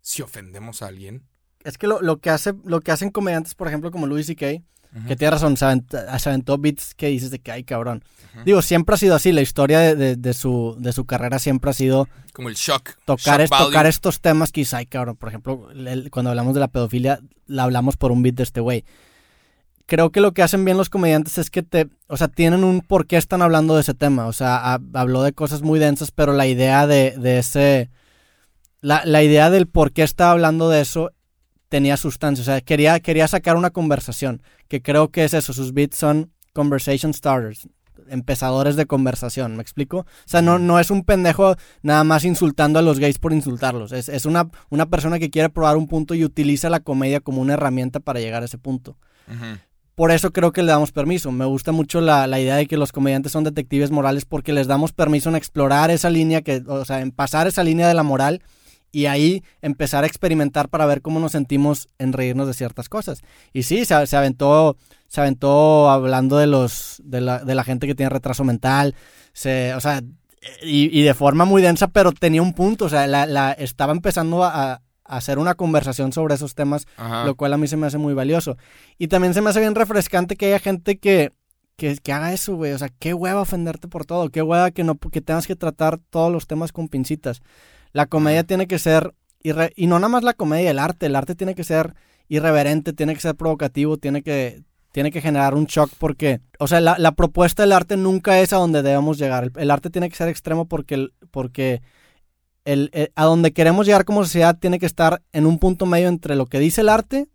[0.00, 1.26] si ofendemos a alguien?
[1.62, 4.62] Es que lo, lo que hace, lo que hacen comediantes, por ejemplo, como Louis C.K.,
[5.08, 8.04] que tiene razón, se aventó, se aventó beats que dices de que ay cabrón.
[8.44, 11.70] Digo, siempre ha sido así, la historia de, de- de su, de su carrera siempre
[11.70, 12.90] ha sido Como el shock.
[13.04, 15.16] tocar, shock es- tocar estos temas que dices, ay cabrón.
[15.16, 18.60] Por ejemplo, el- cuando hablamos de la pedofilia, la hablamos por un beat de este
[18.60, 18.84] güey.
[19.86, 22.80] Creo que lo que hacen bien los comediantes es que te, o sea, tienen un
[22.80, 24.26] por qué están hablando de ese tema.
[24.26, 27.90] O sea, ha- habló de cosas muy densas, pero la idea de, de ese,
[28.80, 31.10] la, la idea del por qué estaba hablando de eso
[31.74, 32.40] tenía sustancia.
[32.40, 35.52] O sea, quería, quería sacar una conversación, que creo que es eso.
[35.52, 37.68] Sus beats son conversation starters,
[38.08, 39.98] empezadores de conversación, ¿me explico?
[39.98, 43.90] O sea, no, no es un pendejo nada más insultando a los gays por insultarlos.
[43.90, 47.42] Es, es una, una persona que quiere probar un punto y utiliza la comedia como
[47.42, 48.96] una herramienta para llegar a ese punto.
[49.96, 51.32] Por eso creo que le damos permiso.
[51.32, 54.68] Me gusta mucho la, la idea de que los comediantes son detectives morales porque les
[54.68, 58.04] damos permiso en explorar esa línea, que, o sea, en pasar esa línea de la
[58.04, 58.42] moral
[58.94, 63.20] y ahí empezar a experimentar para ver cómo nos sentimos en reírnos de ciertas cosas.
[63.52, 64.76] Y sí, se, se aventó,
[65.08, 68.94] se aventó hablando de los, de la, de la gente que tiene retraso mental,
[69.32, 70.00] se, o sea,
[70.62, 73.92] y, y de forma muy densa, pero tenía un punto, o sea, la, la- estaba
[73.92, 77.24] empezando a, a hacer una conversación sobre esos temas Ajá.
[77.24, 78.56] lo cual a mí se me hace muy valioso.
[78.98, 81.32] Y también se me hace bien refrescante que haya gente que,
[81.76, 82.72] que, que haga eso, güey.
[82.72, 84.28] O sea, qué hueva ofenderte por todo.
[84.30, 87.40] Qué hueva que, no, que tengas que tratar todos los temas con pincitas.
[87.94, 89.14] La comedia tiene que ser.
[89.42, 91.06] irre- y no nada más la comedia, el arte.
[91.06, 91.94] El arte tiene que ser
[92.28, 96.80] irreverente, tiene que ser provocativo, tiene que, tiene que generar un shock porque, o sea,
[96.80, 99.44] la, la propuesta del arte nunca es a donde debemos llegar.
[99.44, 101.82] El, el arte tiene que ser extremo porque, el- porque
[102.64, 106.08] el, eh, a donde queremos llegar como sociedad tiene que estar en un punto medio
[106.08, 107.26] entre lo que dice el arte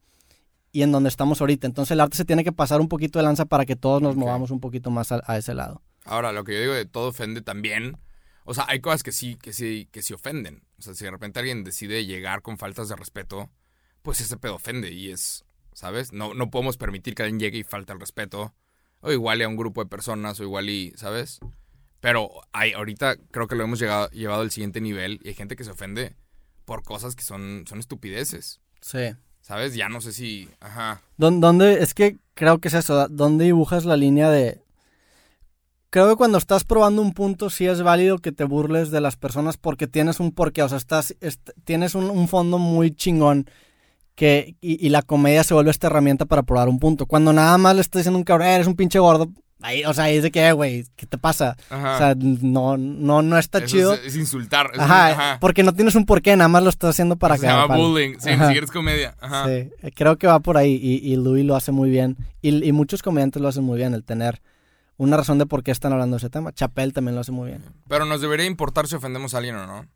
[0.72, 1.68] y en donde estamos ahorita.
[1.68, 4.16] Entonces el arte se tiene que pasar un poquito de lanza para que todos nos
[4.16, 5.82] movamos un poquito más a, a ese lado.
[6.06, 7.98] Ahora, lo que yo digo de todo ofende también.
[8.50, 10.64] O sea, hay cosas que sí, que sí, que sí ofenden.
[10.80, 13.52] O sea, si de repente alguien decide llegar con faltas de respeto,
[14.02, 16.14] pues ese pedo ofende y es, ¿sabes?
[16.14, 18.56] No, no podemos permitir que alguien llegue y falte el respeto.
[19.02, 21.40] O igual y a un grupo de personas, o igual y, ¿sabes?
[22.00, 25.56] Pero hay, ahorita creo que lo hemos llegado, llevado al siguiente nivel y hay gente
[25.56, 26.16] que se ofende
[26.66, 28.62] por cosas que son, son estupideces.
[28.82, 29.12] Sí.
[29.42, 29.76] ¿Sabes?
[29.76, 30.50] Ya no sé si.
[30.60, 31.02] Ajá.
[31.18, 31.84] ¿Dó- ¿Dónde?
[31.84, 33.08] Es que creo que es eso.
[33.10, 34.64] ¿Dónde dibujas la línea de...
[35.92, 39.16] Creo que cuando estás probando un punto sí es válido que te burles de las
[39.18, 40.62] personas porque tienes un porqué.
[40.62, 43.50] O sea, estás, est- tienes un, un fondo muy chingón
[44.16, 47.06] que, y, y la comedia se vuelve esta herramienta para probar un punto.
[47.08, 49.30] Cuando nada más le estás diciendo a un cabrón, "Eh, eres un pinche gordo.
[49.62, 51.58] Ahí, o sea, ahí es de que, "Eh, güey, ¿qué te pasa?
[51.70, 51.96] Ajá.
[51.96, 53.94] O sea, no, no, no está Eso chido.
[53.96, 54.72] Es, es insultar.
[54.78, 55.38] Ajá, ajá.
[55.42, 58.16] porque no tienes un porqué, nada más lo estás haciendo para se cagar llama bullying.
[58.20, 59.16] Sí, ni siquiera es comedia.
[59.20, 59.48] Ajá.
[59.48, 62.16] Sí, creo que va por ahí y, y Louis lo hace muy bien.
[62.42, 64.42] Y, y muchos comediantes lo hacen muy bien, el tener
[65.00, 66.52] una razón de por qué están hablando de ese tema.
[66.52, 67.64] Chapel también lo hace muy bien.
[67.88, 69.88] Pero nos debería importar si ofendemos a alguien o no.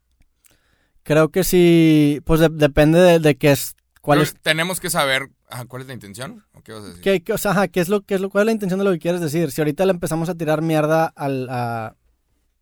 [1.03, 4.89] Creo que sí, pues de- depende de, de qué es, cuál Pero es, Tenemos que
[4.89, 6.45] saber ajá, cuál es la intención.
[6.53, 7.01] ¿O qué vas a decir?
[7.03, 8.79] qué, qué- o sea, ajá, qué es lo, qué es lo, cuál es la intención
[8.79, 9.51] de lo que quieres decir.
[9.51, 11.95] Si ahorita le empezamos a tirar mierda al, a,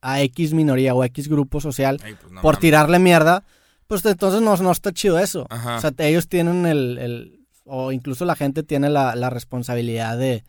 [0.01, 3.43] a X minoría o X grupo social Ey, pues no por tirarle mierda,
[3.85, 5.45] pues entonces no, no está chido eso.
[5.51, 5.75] Ajá.
[5.77, 10.43] O sea, ellos tienen el, el- o incluso la gente tiene la, la responsabilidad de,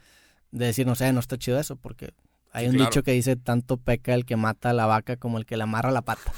[0.53, 2.13] de decir, no sé, no está chido eso, porque
[2.53, 2.91] hay Sí, un claro.
[2.91, 5.65] dicho que dice, tanto peca el que mata a la vaca como el que le
[5.65, 6.33] amarra la pata.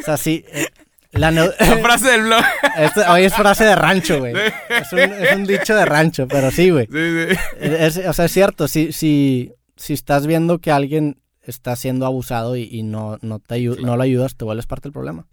[0.00, 0.68] o sea, sí, eh,
[1.10, 1.50] la La
[1.82, 2.42] frase del blog.
[2.78, 4.34] Esto- hoy es frase de rancho, güey.
[4.68, 6.86] Es un, es un dicho de rancho, pero sí, güey.
[6.86, 7.38] Sí, sí.
[7.60, 12.56] Es- o sea, es cierto, si, si, si estás viendo que alguien está siendo abusado
[12.56, 13.80] y, y no, no, te Claro.
[13.82, 15.26] no lo ayudas, te vuelves parte del problema.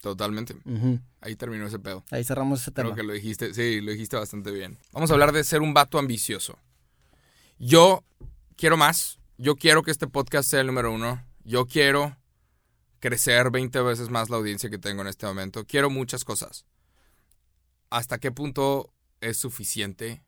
[0.00, 0.54] Totalmente.
[1.22, 2.04] Ahí terminó ese pedo.
[2.10, 2.90] Ahí cerramos ese tema.
[2.92, 4.76] Creo que lo dijiste, sí, lo dijiste bastante bien.
[4.92, 6.58] Vamos a hablar de ser un vato ambicioso.
[7.66, 8.04] Yo
[8.56, 9.18] quiero más.
[9.38, 11.26] Yo quiero que este podcast sea el número uno.
[11.44, 12.14] Yo quiero
[13.00, 15.64] crecer 20 veces más la audiencia que tengo en este momento.
[15.64, 16.66] Quiero muchas cosas.
[17.88, 20.22] ¿Hasta qué punto es suficiente?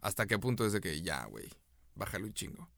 [0.00, 1.48] ¿Hasta qué punto es de que ya, güey,
[1.96, 2.70] bájale un chingo?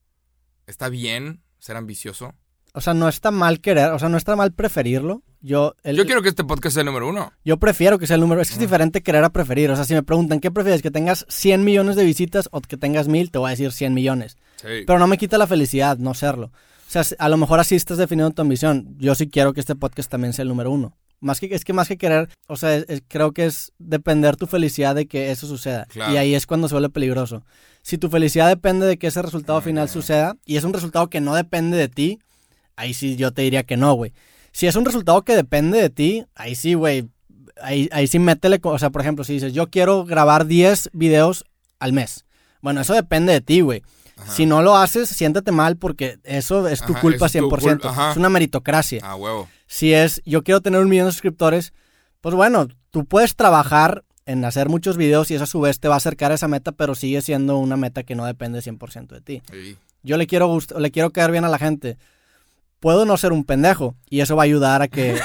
[0.66, 2.34] ¿Está bien ser ambicioso?
[2.72, 5.22] O sea, no está mal querer, o sea, no está mal preferirlo.
[5.42, 7.32] Yo, el- Yo quiero que este podcast sea el número uno.
[7.44, 8.40] yo prefiero que sea el número.
[8.42, 9.70] Es que es diferente querer a preferir.
[9.70, 10.82] O sea, si me preguntan, ¿qué prefieres?
[10.82, 13.30] ¿Que tengas 100 millones de visitas o que tengas mil?
[13.30, 14.36] Te voy a decir 100 millones.
[14.56, 14.84] Sí.
[14.86, 16.46] Pero no me quita la felicidad no serlo.
[16.46, 18.96] O sea, a lo mejor así estás definiendo tu ambición.
[18.98, 20.96] Yo sí quiero que este podcast también sea el número uno.
[21.20, 24.36] Más que, es que más que querer, o sea, es- es- creo que es depender
[24.36, 25.86] tu felicidad de que eso suceda.
[25.86, 26.12] Claro.
[26.14, 27.44] Y ahí es cuando se vuelve peligroso.
[27.82, 29.88] Si tu felicidad depende de que ese resultado final Ah.
[29.88, 32.18] suceda y es un resultado que no depende de ti,
[32.80, 34.12] ahí sí yo te diría que no, güey.
[34.52, 37.08] Si es un resultado que depende de ti, ahí sí, güey.
[37.62, 41.44] Ahí, ahí sí métele, o sea, por ejemplo, si dices, yo quiero grabar 10 videos
[41.78, 42.24] al mes.
[42.62, 43.82] Bueno, eso depende de ti, güey.
[44.16, 44.32] Ajá.
[44.32, 47.80] Si no lo haces, siéntate mal porque eso es tu Ajá, culpa es tu 100%.
[47.80, 48.10] cul- ajá.
[48.12, 49.00] es una meritocracia.
[49.02, 49.48] Ah, huevo.
[49.66, 51.72] Si es, yo quiero tener un millón de suscriptores,
[52.20, 55.88] pues bueno, tú puedes trabajar en hacer muchos videos y eso a su vez te
[55.88, 59.14] va a acercar a esa meta, pero sigue siendo una meta que no depende 100%
[59.14, 59.42] de ti.
[59.50, 59.76] Sí.
[60.02, 61.98] Yo le quiero le quiero caer bien a la gente.
[62.80, 65.20] Puedo no ser un pendejo y eso va a ayudar a que,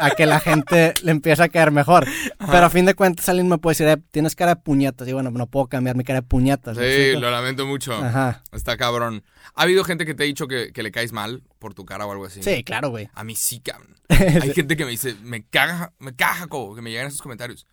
[0.00, 2.06] a, a que la gente le empiece a caer mejor.
[2.38, 5.08] Pero a fin de cuentas alguien me puede decir, "Eh, tienes cara de puñetas.
[5.08, 6.76] Y bueno, no puedo cambiar mi cara de puñetas.
[6.76, 7.92] ¿me Sí, lo lamento mucho.
[7.94, 8.42] Ajá.
[8.52, 9.24] Está cabrón.
[9.56, 12.06] ¿Ha habido gente que te ha dicho que, que le caes mal por tu cara
[12.06, 12.42] o algo así?
[12.42, 13.08] Sí, claro, güey.
[13.14, 13.96] A mí sí, cabrón.
[14.08, 17.66] Hay gente que me dice, me caga, me caga, Jacobo, que me llegan esos comentarios.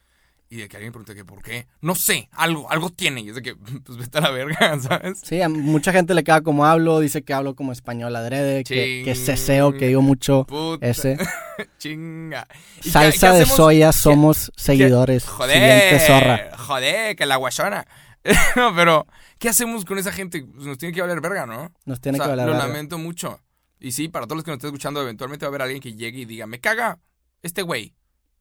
[0.50, 1.68] Y de que alguien me pregunta que por qué.
[1.82, 3.20] No sé, algo, algo tiene.
[3.22, 3.56] Y es de que,
[3.86, 5.20] pues vete a la verga, ¿sabes?
[5.24, 9.02] Sí, a mucha gente le caga como hablo, dice que hablo como español adrede, que,
[9.04, 9.26] que Ching.
[9.26, 11.18] ceseo, que digo mucho Puta, ese.
[11.78, 12.48] chinga.
[12.80, 15.26] ¿Y qué- Salsa qué de soya, somos ¿Qué- seguidores.
[15.26, 16.58] Joder, Siguiente zorra.
[16.58, 17.86] joder, que la guasona.
[18.56, 19.06] no, pero,
[19.40, 20.44] ¿qué hacemos con esa gente?
[20.44, 21.72] Pues nos tiene que valer verga, ¿no?
[21.86, 22.46] Nos tiene O sea, que valer.
[22.48, 22.68] Lo verga.
[22.68, 23.40] lamento mucho.
[23.80, 25.94] Y sí, para todos los que nos estén escuchando, eventualmente va a haber alguien que
[25.94, 27.00] llegue y diga, me caga
[27.44, 27.94] este güey.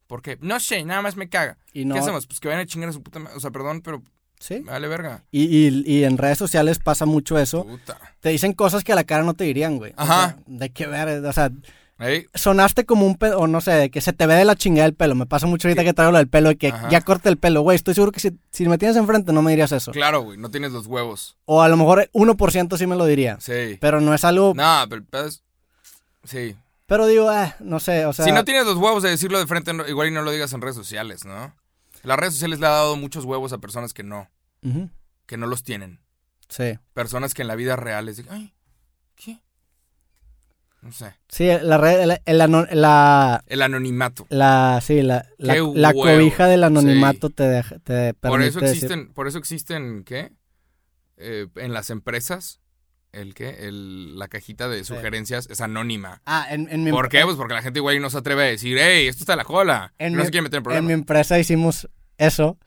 [0.07, 0.39] ¿Por qué?
[0.41, 1.59] No sé, nada más me caga.
[1.73, 2.27] Y no, ¿Qué hacemos?
[2.27, 4.03] Pues que vayan a chingar a su puta ma- O sea, perdón, pero
[4.39, 4.61] Sí.
[4.61, 5.25] vale verga.
[5.33, 7.65] Y, y- y en redes sociales pasa mucho eso.
[7.65, 7.99] Puta.
[8.21, 9.93] Te dicen cosas que a la cara no te dirían, güey.
[9.97, 10.27] O Ajá.
[10.29, 11.51] sea, de qué ver, o sea,
[12.35, 14.95] sonaste como un pedo, o no sé, que se te ve de la chingada el
[14.95, 15.15] pelo.
[15.15, 16.89] Me pasa mucho ahorita que traigo lo del pelo y que Ajá.
[16.91, 17.63] ya corte el pelo.
[17.63, 19.93] Güey, estoy seguro que si, si me tienes enfrente no me dirías eso.
[19.93, 21.37] claro, güey, no tienes los huevos.
[21.47, 23.39] O a lo mejor 1% sí me lo diría.
[23.41, 23.79] Sí.
[23.81, 24.53] Pero no es algo...
[24.55, 25.43] No, pero el pedo es-
[26.25, 26.55] Sí.
[26.87, 28.25] Pero digo, eh, no sé, o sea...
[28.25, 30.61] si no tienes los huevos de decirlo de frente, igual y no lo digas en
[30.61, 31.55] redes sociales, ¿no?
[32.05, 34.31] Las redes sociales le ha dado muchos huevos a personas que no,
[35.27, 36.01] que no los tienen.
[36.49, 36.79] Sí.
[36.95, 38.55] Personas que en la vida real es de, ay,
[39.17, 39.41] ¿qué?
[40.83, 41.17] No sé.
[41.29, 44.27] Sí, la red, el- el ano- la, El anonimato.
[44.29, 49.13] la, sí, la, la, cobija del anonimato te, deja, te permite Por eso decir- existen,
[49.13, 50.33] por eso existen, ¿qué?
[51.17, 52.61] Eh, en las empresas,
[53.17, 56.23] el qué, el, la cajita de sugerencias es anónima.
[56.27, 57.23] Ah, en, en mi, ¿Por qué?
[57.25, 59.45] Pues porque la gente igual no se atreve a decir, hey, esto está en la
[59.45, 59.93] cola.
[59.99, 60.87] En no mi- se quiere meter en en problemas.
[60.87, 61.89] mi empresa hicimos
[62.19, 62.59] eso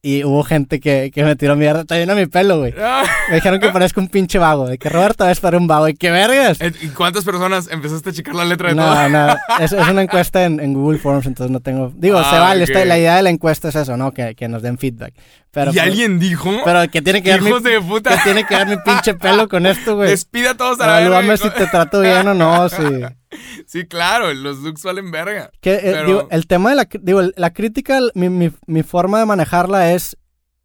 [0.00, 2.72] y hubo gente que, que me tiró mierda también a mi pelo, güey.
[3.28, 5.88] Me dijeron que parezco un pinche vago, de que Roberto es para un vago.
[5.88, 6.60] ¿Y qué vergas?
[6.60, 9.08] Eh, ¿Y cuántas personas empezaste a checar la letra de No, todo?
[9.08, 11.92] no, es, es una encuesta en, en Google Forms, entonces no tengo...
[11.96, 12.70] Digo, Ah, se vale, ok.
[12.70, 14.12] esta- la idea de la encuesta es eso, ¿no?
[14.12, 15.14] Que, que nos den feedback.
[15.50, 16.52] Pero, ¿Y pues, alguien dijo?
[16.64, 18.22] pero que tiene que ver mi, Hijos de que puta.
[18.22, 20.10] tiene que ver mi pinche pelo con esto, güey.
[20.10, 21.36] Despida a todos a la verga.
[21.36, 22.76] si te trato bien o no, sí.
[23.66, 25.50] Sí, claro, los looks valen verga.
[25.60, 29.18] Que, eh, Pero- digo, el tema de la, digo, la crítica, mi, mi, mi forma
[29.18, 30.16] de manejarla es,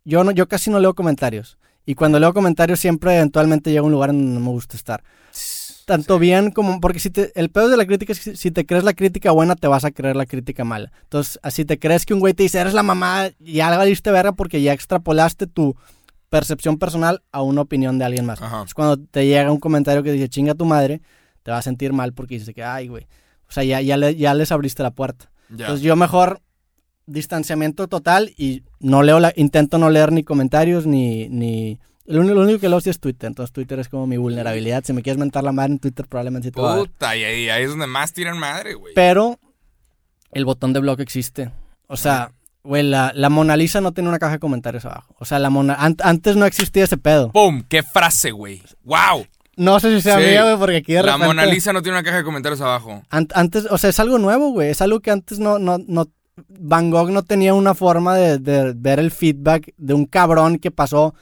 [0.05, 1.57] yo no, yo casi no leo comentarios.
[1.85, 4.77] Y cuando leo comentarios siempre eventualmente llega a un lugar en donde no me gusta
[4.77, 5.03] estar.
[5.85, 8.65] Tanto bien como, porque si te, el pedo de la crítica es que si te
[8.65, 10.93] crees la crítica buena, te vas a creer la crítica mala.
[11.03, 14.09] Entonces, así te crees que un güey te dice, eres la mamá, ya la valiste
[14.11, 15.75] verga porque ya extrapolaste tu
[16.29, 18.41] percepción personal a una opinión de alguien más.
[18.41, 18.63] Ajá.
[18.65, 21.01] Es cuando te llega un comentario que dice, chinga tu madre,
[21.43, 23.05] te vas a sentir mal porque dices que, ay, güey.
[23.47, 25.29] O sea, ya, ya, le- ya les abriste la puerta.
[25.49, 26.39] Entonces yo mejor
[27.05, 32.35] distanciamiento total y no leo la, intento no leer ni comentarios ni, ni lo único,
[32.35, 34.83] lo único que leo sí es Twitter, entonces Twitter es como mi vulnerabilidad.
[34.85, 36.77] Si me quieres mentar la madre en Twitter probablemente sí te va a.
[36.77, 38.93] Puta, y ahí, ahí es donde más tiran madre, güey.
[38.93, 39.39] Pero
[40.31, 41.51] el botón de blog existe.
[41.87, 42.31] O sea,
[42.63, 45.15] güey, la, la Mona Lisa no tiene una caja de comentarios abajo.
[45.19, 47.31] O sea, la Mona an- antes no existía ese pedo.
[47.31, 47.63] ¡Pum!
[47.69, 48.61] ¡Qué frase, güey!
[48.83, 49.27] ¡Wow!
[49.55, 50.25] No sé si sea Sí.
[50.25, 51.27] mía, güey, porque aquí de La repente...
[51.27, 53.03] Mona Lisa no tiene una caja de comentarios abajo.
[53.09, 54.69] An- antes, o sea, es algo nuevo, güey.
[54.69, 56.07] Es algo que antes no, no, no.
[56.47, 60.71] Van Gogh no tenía una forma de, de ver el feedback de un cabrón que
[60.71, 61.13] pasó.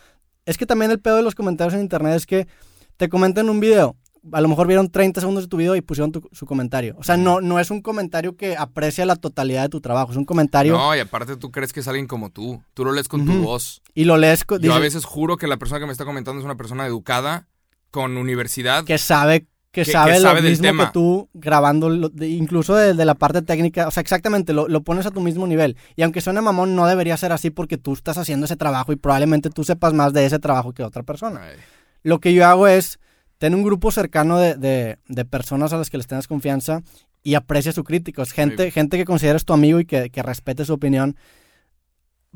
[0.46, 2.48] Es que también el pedo de los comentarios en internet es que
[2.98, 3.98] te comentan un video.
[4.32, 6.96] A lo mejor vieron 30 segundos de tu video y pusieron tu- su comentario.
[7.00, 10.12] O sea, no, no es un comentario que aprecia la totalidad de tu trabajo.
[10.12, 12.62] Es un comentario No, y aparte tú crees que es alguien como tú.
[12.76, 13.82] Tú lo lees con tu voz.
[13.96, 14.46] y lo lees.
[14.46, 16.86] co- Yo a veces juro que la persona que me está comentando es una persona
[16.86, 17.48] educada,
[17.92, 18.84] con universidad.
[18.86, 20.86] que sabe que, Que- sabe, que sabe lo mismo tema.
[20.88, 24.68] que tú grabando, lo- de- incluso de, de la parte técnica, o sea, exactamente, lo,
[24.68, 25.78] lo pones a tu mismo nivel.
[25.96, 28.98] Y aunque suene mamón, no debería ser así porque tú estás haciendo ese trabajo y
[28.98, 31.42] probablemente tú sepas más de ese trabajo que otra persona.
[31.44, 31.56] Ay,
[32.04, 33.00] Lo que yo hago es
[33.38, 36.82] tener un grupo cercano de, de- de personas a las que les tengas confianza
[37.24, 38.24] y aprecia su crítica.
[38.24, 41.16] Es gente, gente que consideres tu amigo y que, que respete su opinión.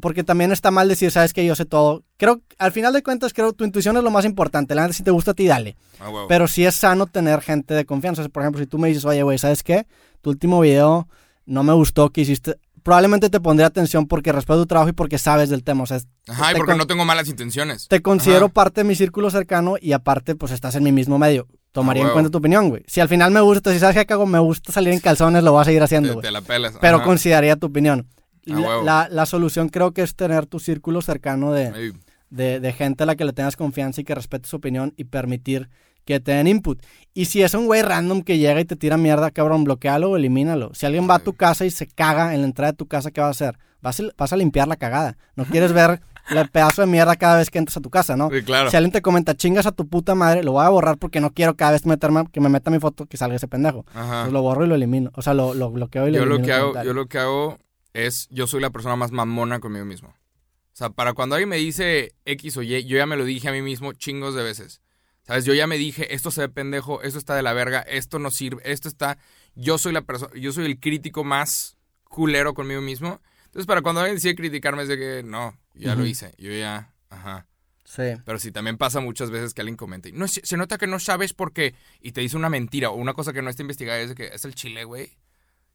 [0.01, 2.03] Porque también está mal decir, sabes que yo sé todo.
[2.17, 4.75] Creo, al final de cuentas, creo que tu intuición es lo más importante.
[4.75, 5.77] La neta, si te gusta a ti, dale.
[5.99, 6.27] a huevo.
[6.27, 8.27] Pero sí es sano tener gente de confianza.
[8.27, 9.87] Por ejemplo, si tú me dices, oye, güey, ¿sabes qué?
[10.21, 11.07] Tu último video
[11.45, 12.57] no me gustó que hiciste.
[12.83, 15.83] Probablemente te pondré atención porque respeto tu trabajo y porque sabes del tema.
[15.83, 17.87] O sea, Ajá, y te porque con- no tengo malas intenciones.
[17.87, 18.53] te considero Ajá.
[18.53, 21.47] parte de mi círculo cercano y aparte, pues estás en mi mismo medio.
[21.71, 22.15] Tomaría en huevo.
[22.15, 22.83] cuenta tu opinión, güey.
[22.87, 25.51] Si al final me gusta, si sabes que cago, me gusta salir en calzones, lo
[25.53, 26.23] voy a seguir haciendo, Te, güey.
[26.25, 26.73] te la pelas.
[26.79, 27.05] Pero Ajá.
[27.05, 28.07] consideraría tu opinión.
[28.45, 31.93] La, la- la solución creo que es tener tu círculo cercano de,
[32.29, 35.05] de, de gente a la que le tengas confianza y que respete su opinión y
[35.05, 35.69] permitir
[36.05, 36.79] que te den input.
[37.15, 40.17] Y si es un güey random que llega y te tira mierda, cabrón, bloquealo o
[40.17, 40.71] elimínalo.
[40.75, 43.09] Si alguien va a tu casa y se caga en la entrada de tu casa,
[43.09, 43.57] ¿qué vas a hacer?
[43.81, 45.17] Vas a, vas a limpiar la cagada.
[45.35, 48.29] No quieres ver el pedazo de mierda cada vez que entras a tu casa, ¿no?
[48.31, 48.69] Sí, claro.
[48.69, 51.31] Si alguien te comenta chingas a tu puta madre, lo voy a borrar porque no
[51.31, 53.85] quiero cada vez meterme, que me meta mi foto que salga ese pendejo.
[53.95, 54.03] Ajá.
[54.03, 55.09] Entonces lo borro y lo elimino.
[55.15, 56.45] O sea, lo, lo bloqueo y lo Yo lo elimino.
[56.53, 57.57] que el hago, yo lo que hago
[57.95, 60.09] es, yo soy la persona más mamona conmigo mismo.
[60.09, 63.47] O sea, para cuando alguien me dice X o Y, yo ya me lo dije
[63.47, 64.81] a mí mismo chingos de veces.
[65.23, 65.45] ¿Sabes?
[65.45, 68.29] Yo ya me dije, esto se ve pendejo, esto está de la verga, esto no
[68.29, 69.17] sirve, esto está...
[69.55, 73.21] Yo soy la persona, yo soy el crítico más culero conmigo mismo.
[73.45, 76.93] Entonces, para cuando alguien decide criticarme es de que, no, ya lo hice, yo ya,
[77.09, 77.47] ajá.
[77.85, 78.03] Sí.
[78.25, 80.99] Pero sí, también pasa muchas veces que alguien comenta, no, se, se nota que no
[80.99, 83.99] sabes por qué, y te dice una mentira o una cosa que no está investigada,
[84.01, 85.17] es de que es el chile, güey.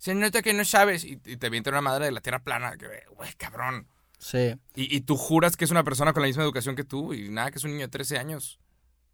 [0.01, 2.78] Se nota que no sabes, y, y te viene una madre de la tierra plana,
[2.78, 3.86] que, güey, cabrón.
[4.16, 4.57] Sí.
[4.74, 7.28] Y, y tú juras que es una persona con la misma educación que tú, y
[7.28, 8.59] nada, que es un niño de 13 años.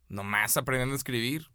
[0.09, 1.49] Nomás aprendiendo a escribir.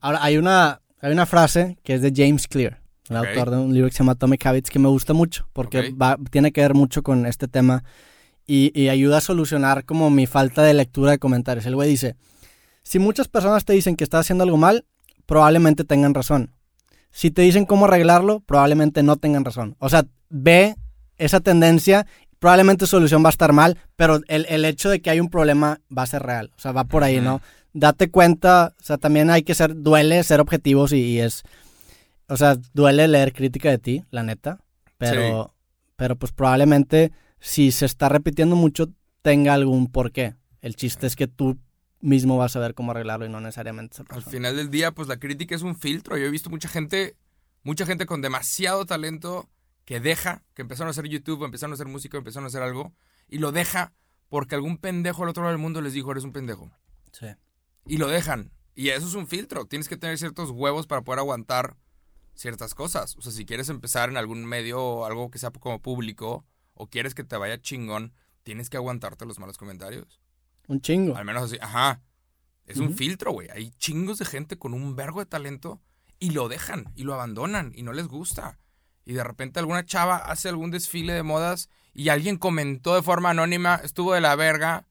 [0.00, 2.80] Ahora, hay una, hay una frase que es de James Clear,
[3.10, 5.90] el autor de un libro que se llama Atomic Habits, que me gusta mucho, porque
[5.90, 7.84] va, tiene que ver mucho con este tema
[8.46, 11.66] y, y ayuda a solucionar como mi falta de lectura de comentarios.
[11.66, 12.16] El güey dice,
[12.84, 14.86] si muchas personas te dicen que estás haciendo algo mal,
[15.26, 16.54] probablemente tengan razón.
[17.10, 19.76] Si te dicen cómo arreglarlo, probablemente no tengan razón.
[19.78, 20.76] O sea, ve
[21.16, 22.06] esa tendencia,
[22.38, 25.30] probablemente su solución va a estar mal, pero el, el hecho de que hay un
[25.30, 26.52] problema va a ser real.
[26.56, 27.20] O sea, va por ahí.
[27.20, 27.40] ¿no?
[27.72, 31.42] Date cuenta, o sea, también hay que ser, duele ser objetivos y, y es,
[32.28, 34.60] o sea, duele leer crítica de ti, la neta,
[34.96, 35.54] pero,
[35.96, 38.90] pero pues probablemente si se está repitiendo mucho
[39.22, 40.34] tenga algún porqué.
[40.60, 41.58] El chiste es que tú
[42.00, 45.08] mismo vas a ver cómo arreglarlo y no necesariamente esa Al final del día, pues
[45.08, 46.16] la crítica es un filtro.
[46.16, 47.16] Yo he visto mucha gente,
[47.62, 49.48] mucha gente con demasiado talento
[49.84, 52.92] que deja, que empezaron a hacer YouTube, empezaron a hacer música, empezaron a hacer algo,
[53.26, 53.92] y lo deja
[54.28, 56.70] porque algún pendejo al otro lado del mundo les dijo, eres un pendejo.
[57.12, 57.28] Sí.
[57.86, 58.52] Y lo dejan.
[58.74, 59.64] Y eso es un filtro.
[59.64, 61.76] Tienes que tener ciertos huevos para poder aguantar
[62.34, 63.16] ciertas cosas.
[63.16, 66.44] O sea, si quieres empezar en algún medio o algo que sea como público,
[66.74, 70.20] o quieres que te vaya chingón, tienes que aguantarte los malos comentarios.
[70.68, 71.16] Un chingo.
[71.16, 72.00] Al menos así, ajá.
[72.66, 73.48] Es un filtro, güey.
[73.50, 75.80] Hay chingos de gente con un vergo de talento
[76.18, 78.58] y lo dejan y lo abandonan y no les gusta.
[79.06, 83.30] Y de repente alguna chava hace algún desfile de modas y alguien comentó de forma
[83.30, 84.86] anónima, estuvo de la verga.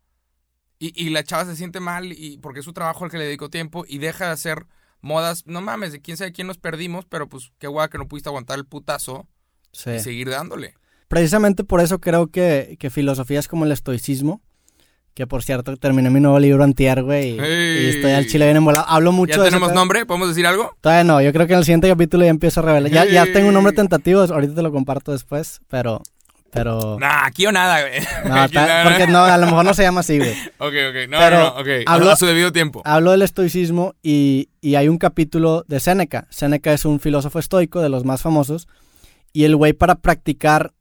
[0.80, 3.25] Y, y la chava se siente mal y porque es su trabajo al que le
[3.25, 4.65] dedicó tiempo y deja de hacer
[5.01, 5.45] modas.
[5.45, 8.30] No mames, de quién sabe quién nos perdimos, pero pues qué guay que no pudiste
[8.30, 9.28] aguantar el putazo
[9.71, 9.91] Sí.
[9.91, 10.73] y seguir dándole.
[11.07, 14.41] Precisamente por eso creo que, que filosofías como el estoicismo,
[15.18, 17.86] que por cierto terminé mi nuevo libro antier, güey, y, ¡Ey!
[17.86, 18.86] y estoy al chile bien embolado.
[18.88, 19.80] Hablo mucho ¿Ya de tenemos pedo.
[19.80, 20.05] nombre?
[20.05, 20.76] ¿Podemos decir algo?
[20.80, 22.91] Todavía no, yo creo que en el siguiente capítulo ya empiezo a revelar.
[22.91, 23.34] Ya, ya ¡Ey!
[23.34, 26.03] tengo un nombre tentativo, ahorita te lo comparto después, pero...
[26.51, 26.97] Pero...
[26.99, 27.99] Nah, aquí o nada, güey.
[28.26, 30.34] No, ta- porque no, a lo mejor no se llama así, güey.
[30.59, 31.09] Ok, ok.
[31.09, 31.68] No, Pero no, no, ok.
[31.88, 32.82] hablo- a su debido tiempo.
[32.86, 36.28] Hablo del estoicismo y, y hay un capítulo de Séneca.
[36.30, 38.68] Séneca es un filósofo estoico de los más famosos.
[39.34, 40.74] Y el güey para practicar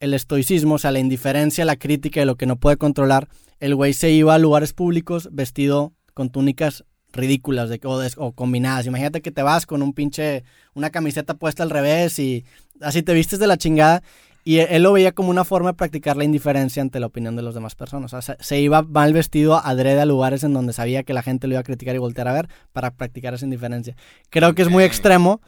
[0.00, 3.28] el estoicismo, o sea, la indiferencia, la crítica y lo que no puede controlar,
[3.60, 8.32] el güey se iba a lugares públicos vestido con túnicas ridículas de, o, des- o
[8.32, 8.86] combinadas.
[8.86, 10.44] Imagínate que te vas con un pinche,
[10.74, 12.44] una camiseta puesta al revés y
[12.80, 14.02] así te vistes de la chingada.
[14.46, 17.40] Y él lo veía como una forma de practicar la indiferencia ante la opinión de
[17.40, 18.12] las demás personas.
[18.12, 21.22] O sea, se, se iba mal vestido adrede a lugares en donde sabía que la
[21.22, 23.96] gente lo iba a criticar y voltear a ver para practicar esa indiferencia.
[24.28, 25.40] Creo que es muy extremo,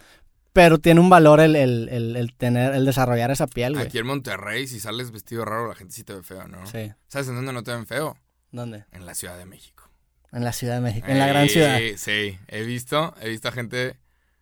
[0.56, 3.86] pero tiene un valor el, el- el- el tener, el desarrollar esa piel, güey.
[3.86, 6.66] Aquí en Monterrey, si sales vestido raro, la gente sí te ve feo, ¿no?
[6.66, 6.92] Sí.
[7.08, 8.16] ¿Sabes en dónde no te ven feo?
[8.52, 8.86] ¿Dónde?
[8.90, 9.90] En la Ciudad de México.
[10.32, 11.78] En la Ciudad de México, en la gran ciudad.
[11.96, 13.98] Sí, he visto, he visto a gente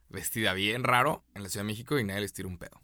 [0.08, 2.80] vestida bien raro en la Ciudad de México y nadie les tira un pedo.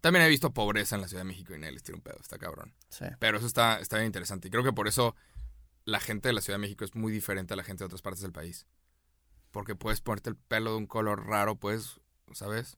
[0.00, 2.16] También he visto pobreza en la Ciudad de México y nadie les tira un pedo,
[2.20, 2.74] está cabrón.
[2.88, 3.04] Sí.
[3.18, 4.48] Pero eso está, está bien interesante.
[4.48, 5.14] Y creo que por eso
[5.84, 8.02] la gente de la Ciudad de México es muy diferente a la gente de otras
[8.02, 8.66] partes del país.
[9.50, 12.00] Porque puedes ponerte el pelo de un color raro, puedes,
[12.34, 12.76] ¿sabes?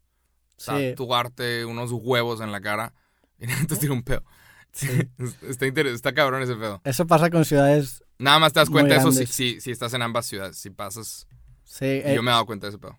[0.57, 0.95] Sí.
[0.97, 2.95] Tatuarte unos huevos en la cara
[3.39, 4.25] y te tira un pedo.
[4.73, 4.89] Sí.
[5.49, 6.81] está, está cabrón ese pedo.
[6.85, 8.05] Eso pasa con ciudades.
[8.19, 10.57] Nada más te das cuenta de eso si, si, si estás en ambas ciudades.
[10.57, 11.27] Si pasas.
[11.65, 12.99] Sí, y eh, yo me he dado cuenta de ese pedo.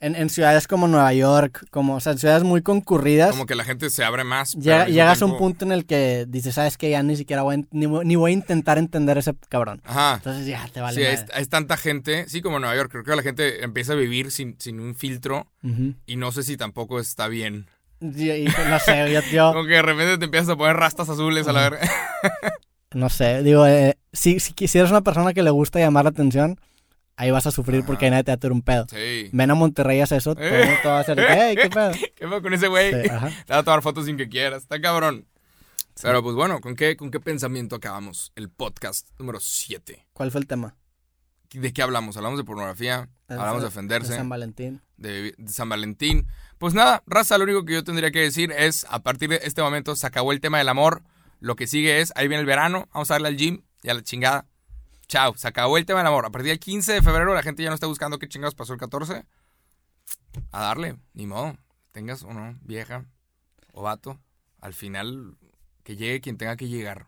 [0.00, 3.30] En, en ciudades como Nueva York, como, o sea, en ciudades muy concurridas.
[3.30, 4.54] Como que la gente se abre más.
[4.54, 6.90] Llega- llegas a un tiempo- punto en el que dices, ¿sabes qué?
[6.90, 9.80] Ya ni siquiera voy a, ni, ni voy a intentar entender ese cabrón.
[9.84, 10.14] Aja.
[10.16, 10.96] Entonces ya te vale.
[10.96, 12.28] sí, es, es tanta gente.
[12.28, 12.90] Sí, como en Nueva York.
[12.92, 15.46] Creo que la gente empieza a vivir sin, sin un filtro.
[15.62, 15.94] Ujú.
[16.06, 17.66] Y no sé si tampoco está bien.
[18.00, 21.08] Y- y no sé, yo, yo- Como que de repente te empiezas a poner rastas
[21.08, 21.80] azules a la verga.
[22.92, 26.10] no sé, digo, eh, si, si, si eres una persona que le gusta llamar la
[26.10, 26.60] atención,
[27.16, 27.86] ahí vas a sufrir Ajá.
[27.86, 28.86] porque nadie te va a tirar un pedo.
[28.90, 29.30] Sí.
[29.32, 30.78] Ven a Monterrey, haz eso, todo, Eh.
[30.82, 31.92] todo va a ser, hey, ¿qué pedo?
[32.16, 32.92] ¿Qué fue con ese güey?
[32.92, 33.08] Sí.
[33.46, 34.62] Te va a tomar fotos sin que quieras.
[34.62, 35.26] Está cabrón.
[35.94, 36.02] Sí.
[36.02, 40.06] Pero pues bueno, ¿con qué, ¿con qué pensamiento acabamos el podcast número 7?
[40.12, 40.76] ¿Cuál fue el tema?
[41.52, 42.16] ¿De qué hablamos?
[42.16, 44.82] Hablamos de pornografía, El hablamos de de ofenderse, San Valentín.
[44.96, 46.26] de, de San Valentín.
[46.58, 49.62] Pues nada, raza, lo único que yo tendría que decir es, a partir de este
[49.62, 51.04] momento se acabó el tema del amor.
[51.38, 53.94] Lo que sigue es, ahí viene el verano, vamos a darle al gym y a
[53.94, 54.46] la chingada.
[55.06, 56.26] Chao, se acabó el tema del amor.
[56.26, 58.72] A partir del 15 de febrero la gente ya no está buscando qué chingados pasó
[58.72, 59.24] el 14.
[60.50, 61.56] A darle, ni modo.
[61.92, 63.06] Tengas o no, vieja
[63.72, 64.18] o vato.
[64.60, 65.36] Al final,
[65.82, 67.06] que llegue quien tenga que llegar.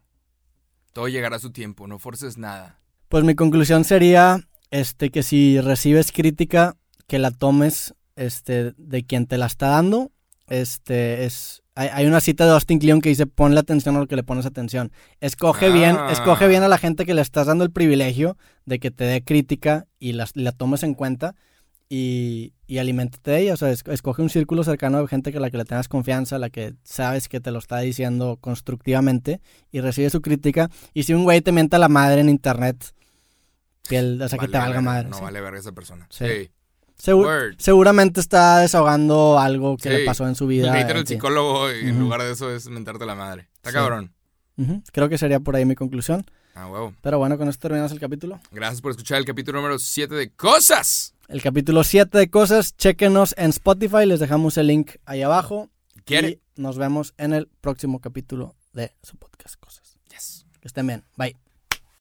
[0.92, 2.80] Todo llegará a su tiempo, no forces nada.
[3.08, 4.40] Pues mi conclusión sería
[4.70, 6.76] este que si recibes crítica,
[7.06, 10.10] que la tomes este de quien te la está dando.
[10.46, 14.06] Este es hay, hay una cita de Austin Kleon que dice ponle atención a lo
[14.08, 14.90] que le pones atención.
[15.20, 16.08] Escoge bien, Ah.
[16.10, 19.22] escoge bien a la gente que le estás dando el privilegio de que te dé
[19.22, 21.34] crítica y las- la tomes en cuenta
[21.88, 23.54] y, y aliméntate de ella.
[23.54, 26.38] O sea, es- escoge un círculo cercano de gente que la que le tengas confianza,
[26.38, 30.68] la que sabes que te lo está diciendo constructivamente y recibe su crítica.
[30.94, 32.92] Y si un güey te mienta la madre en internet,
[33.88, 35.08] piel, o sea, que te valga madre.
[35.08, 35.22] No sí.
[35.22, 36.06] vale verga esa persona.
[36.10, 36.24] Sí.
[36.26, 36.50] Sí.
[36.98, 37.54] Segu- Word.
[37.58, 39.96] seguramente está desahogando algo que Sí.
[39.96, 40.78] le pasó en su vida.
[40.80, 43.48] El psicólogo y en lugar de eso es mentarte la madre.
[43.56, 43.74] Está Sí.
[43.74, 44.12] cabrón.
[44.92, 46.24] Creo que sería por ahí mi conclusión.
[46.54, 46.94] Ah, huevo.
[47.02, 48.40] Pero bueno, con esto terminamos el capítulo.
[48.50, 52.76] Gracias por escuchar el capítulo número 7 de Cosas el capítulo 7 de cosas.
[52.76, 55.68] Chéquenos en Spotify, les dejamos el link ahí abajo.
[56.04, 56.40] ¿Quiere?
[56.56, 59.98] Y nos vemos en el próximo capítulo de su podcast Cosas.
[60.08, 60.46] Yes.
[60.60, 61.02] Que estén bien.
[61.16, 61.36] Bye.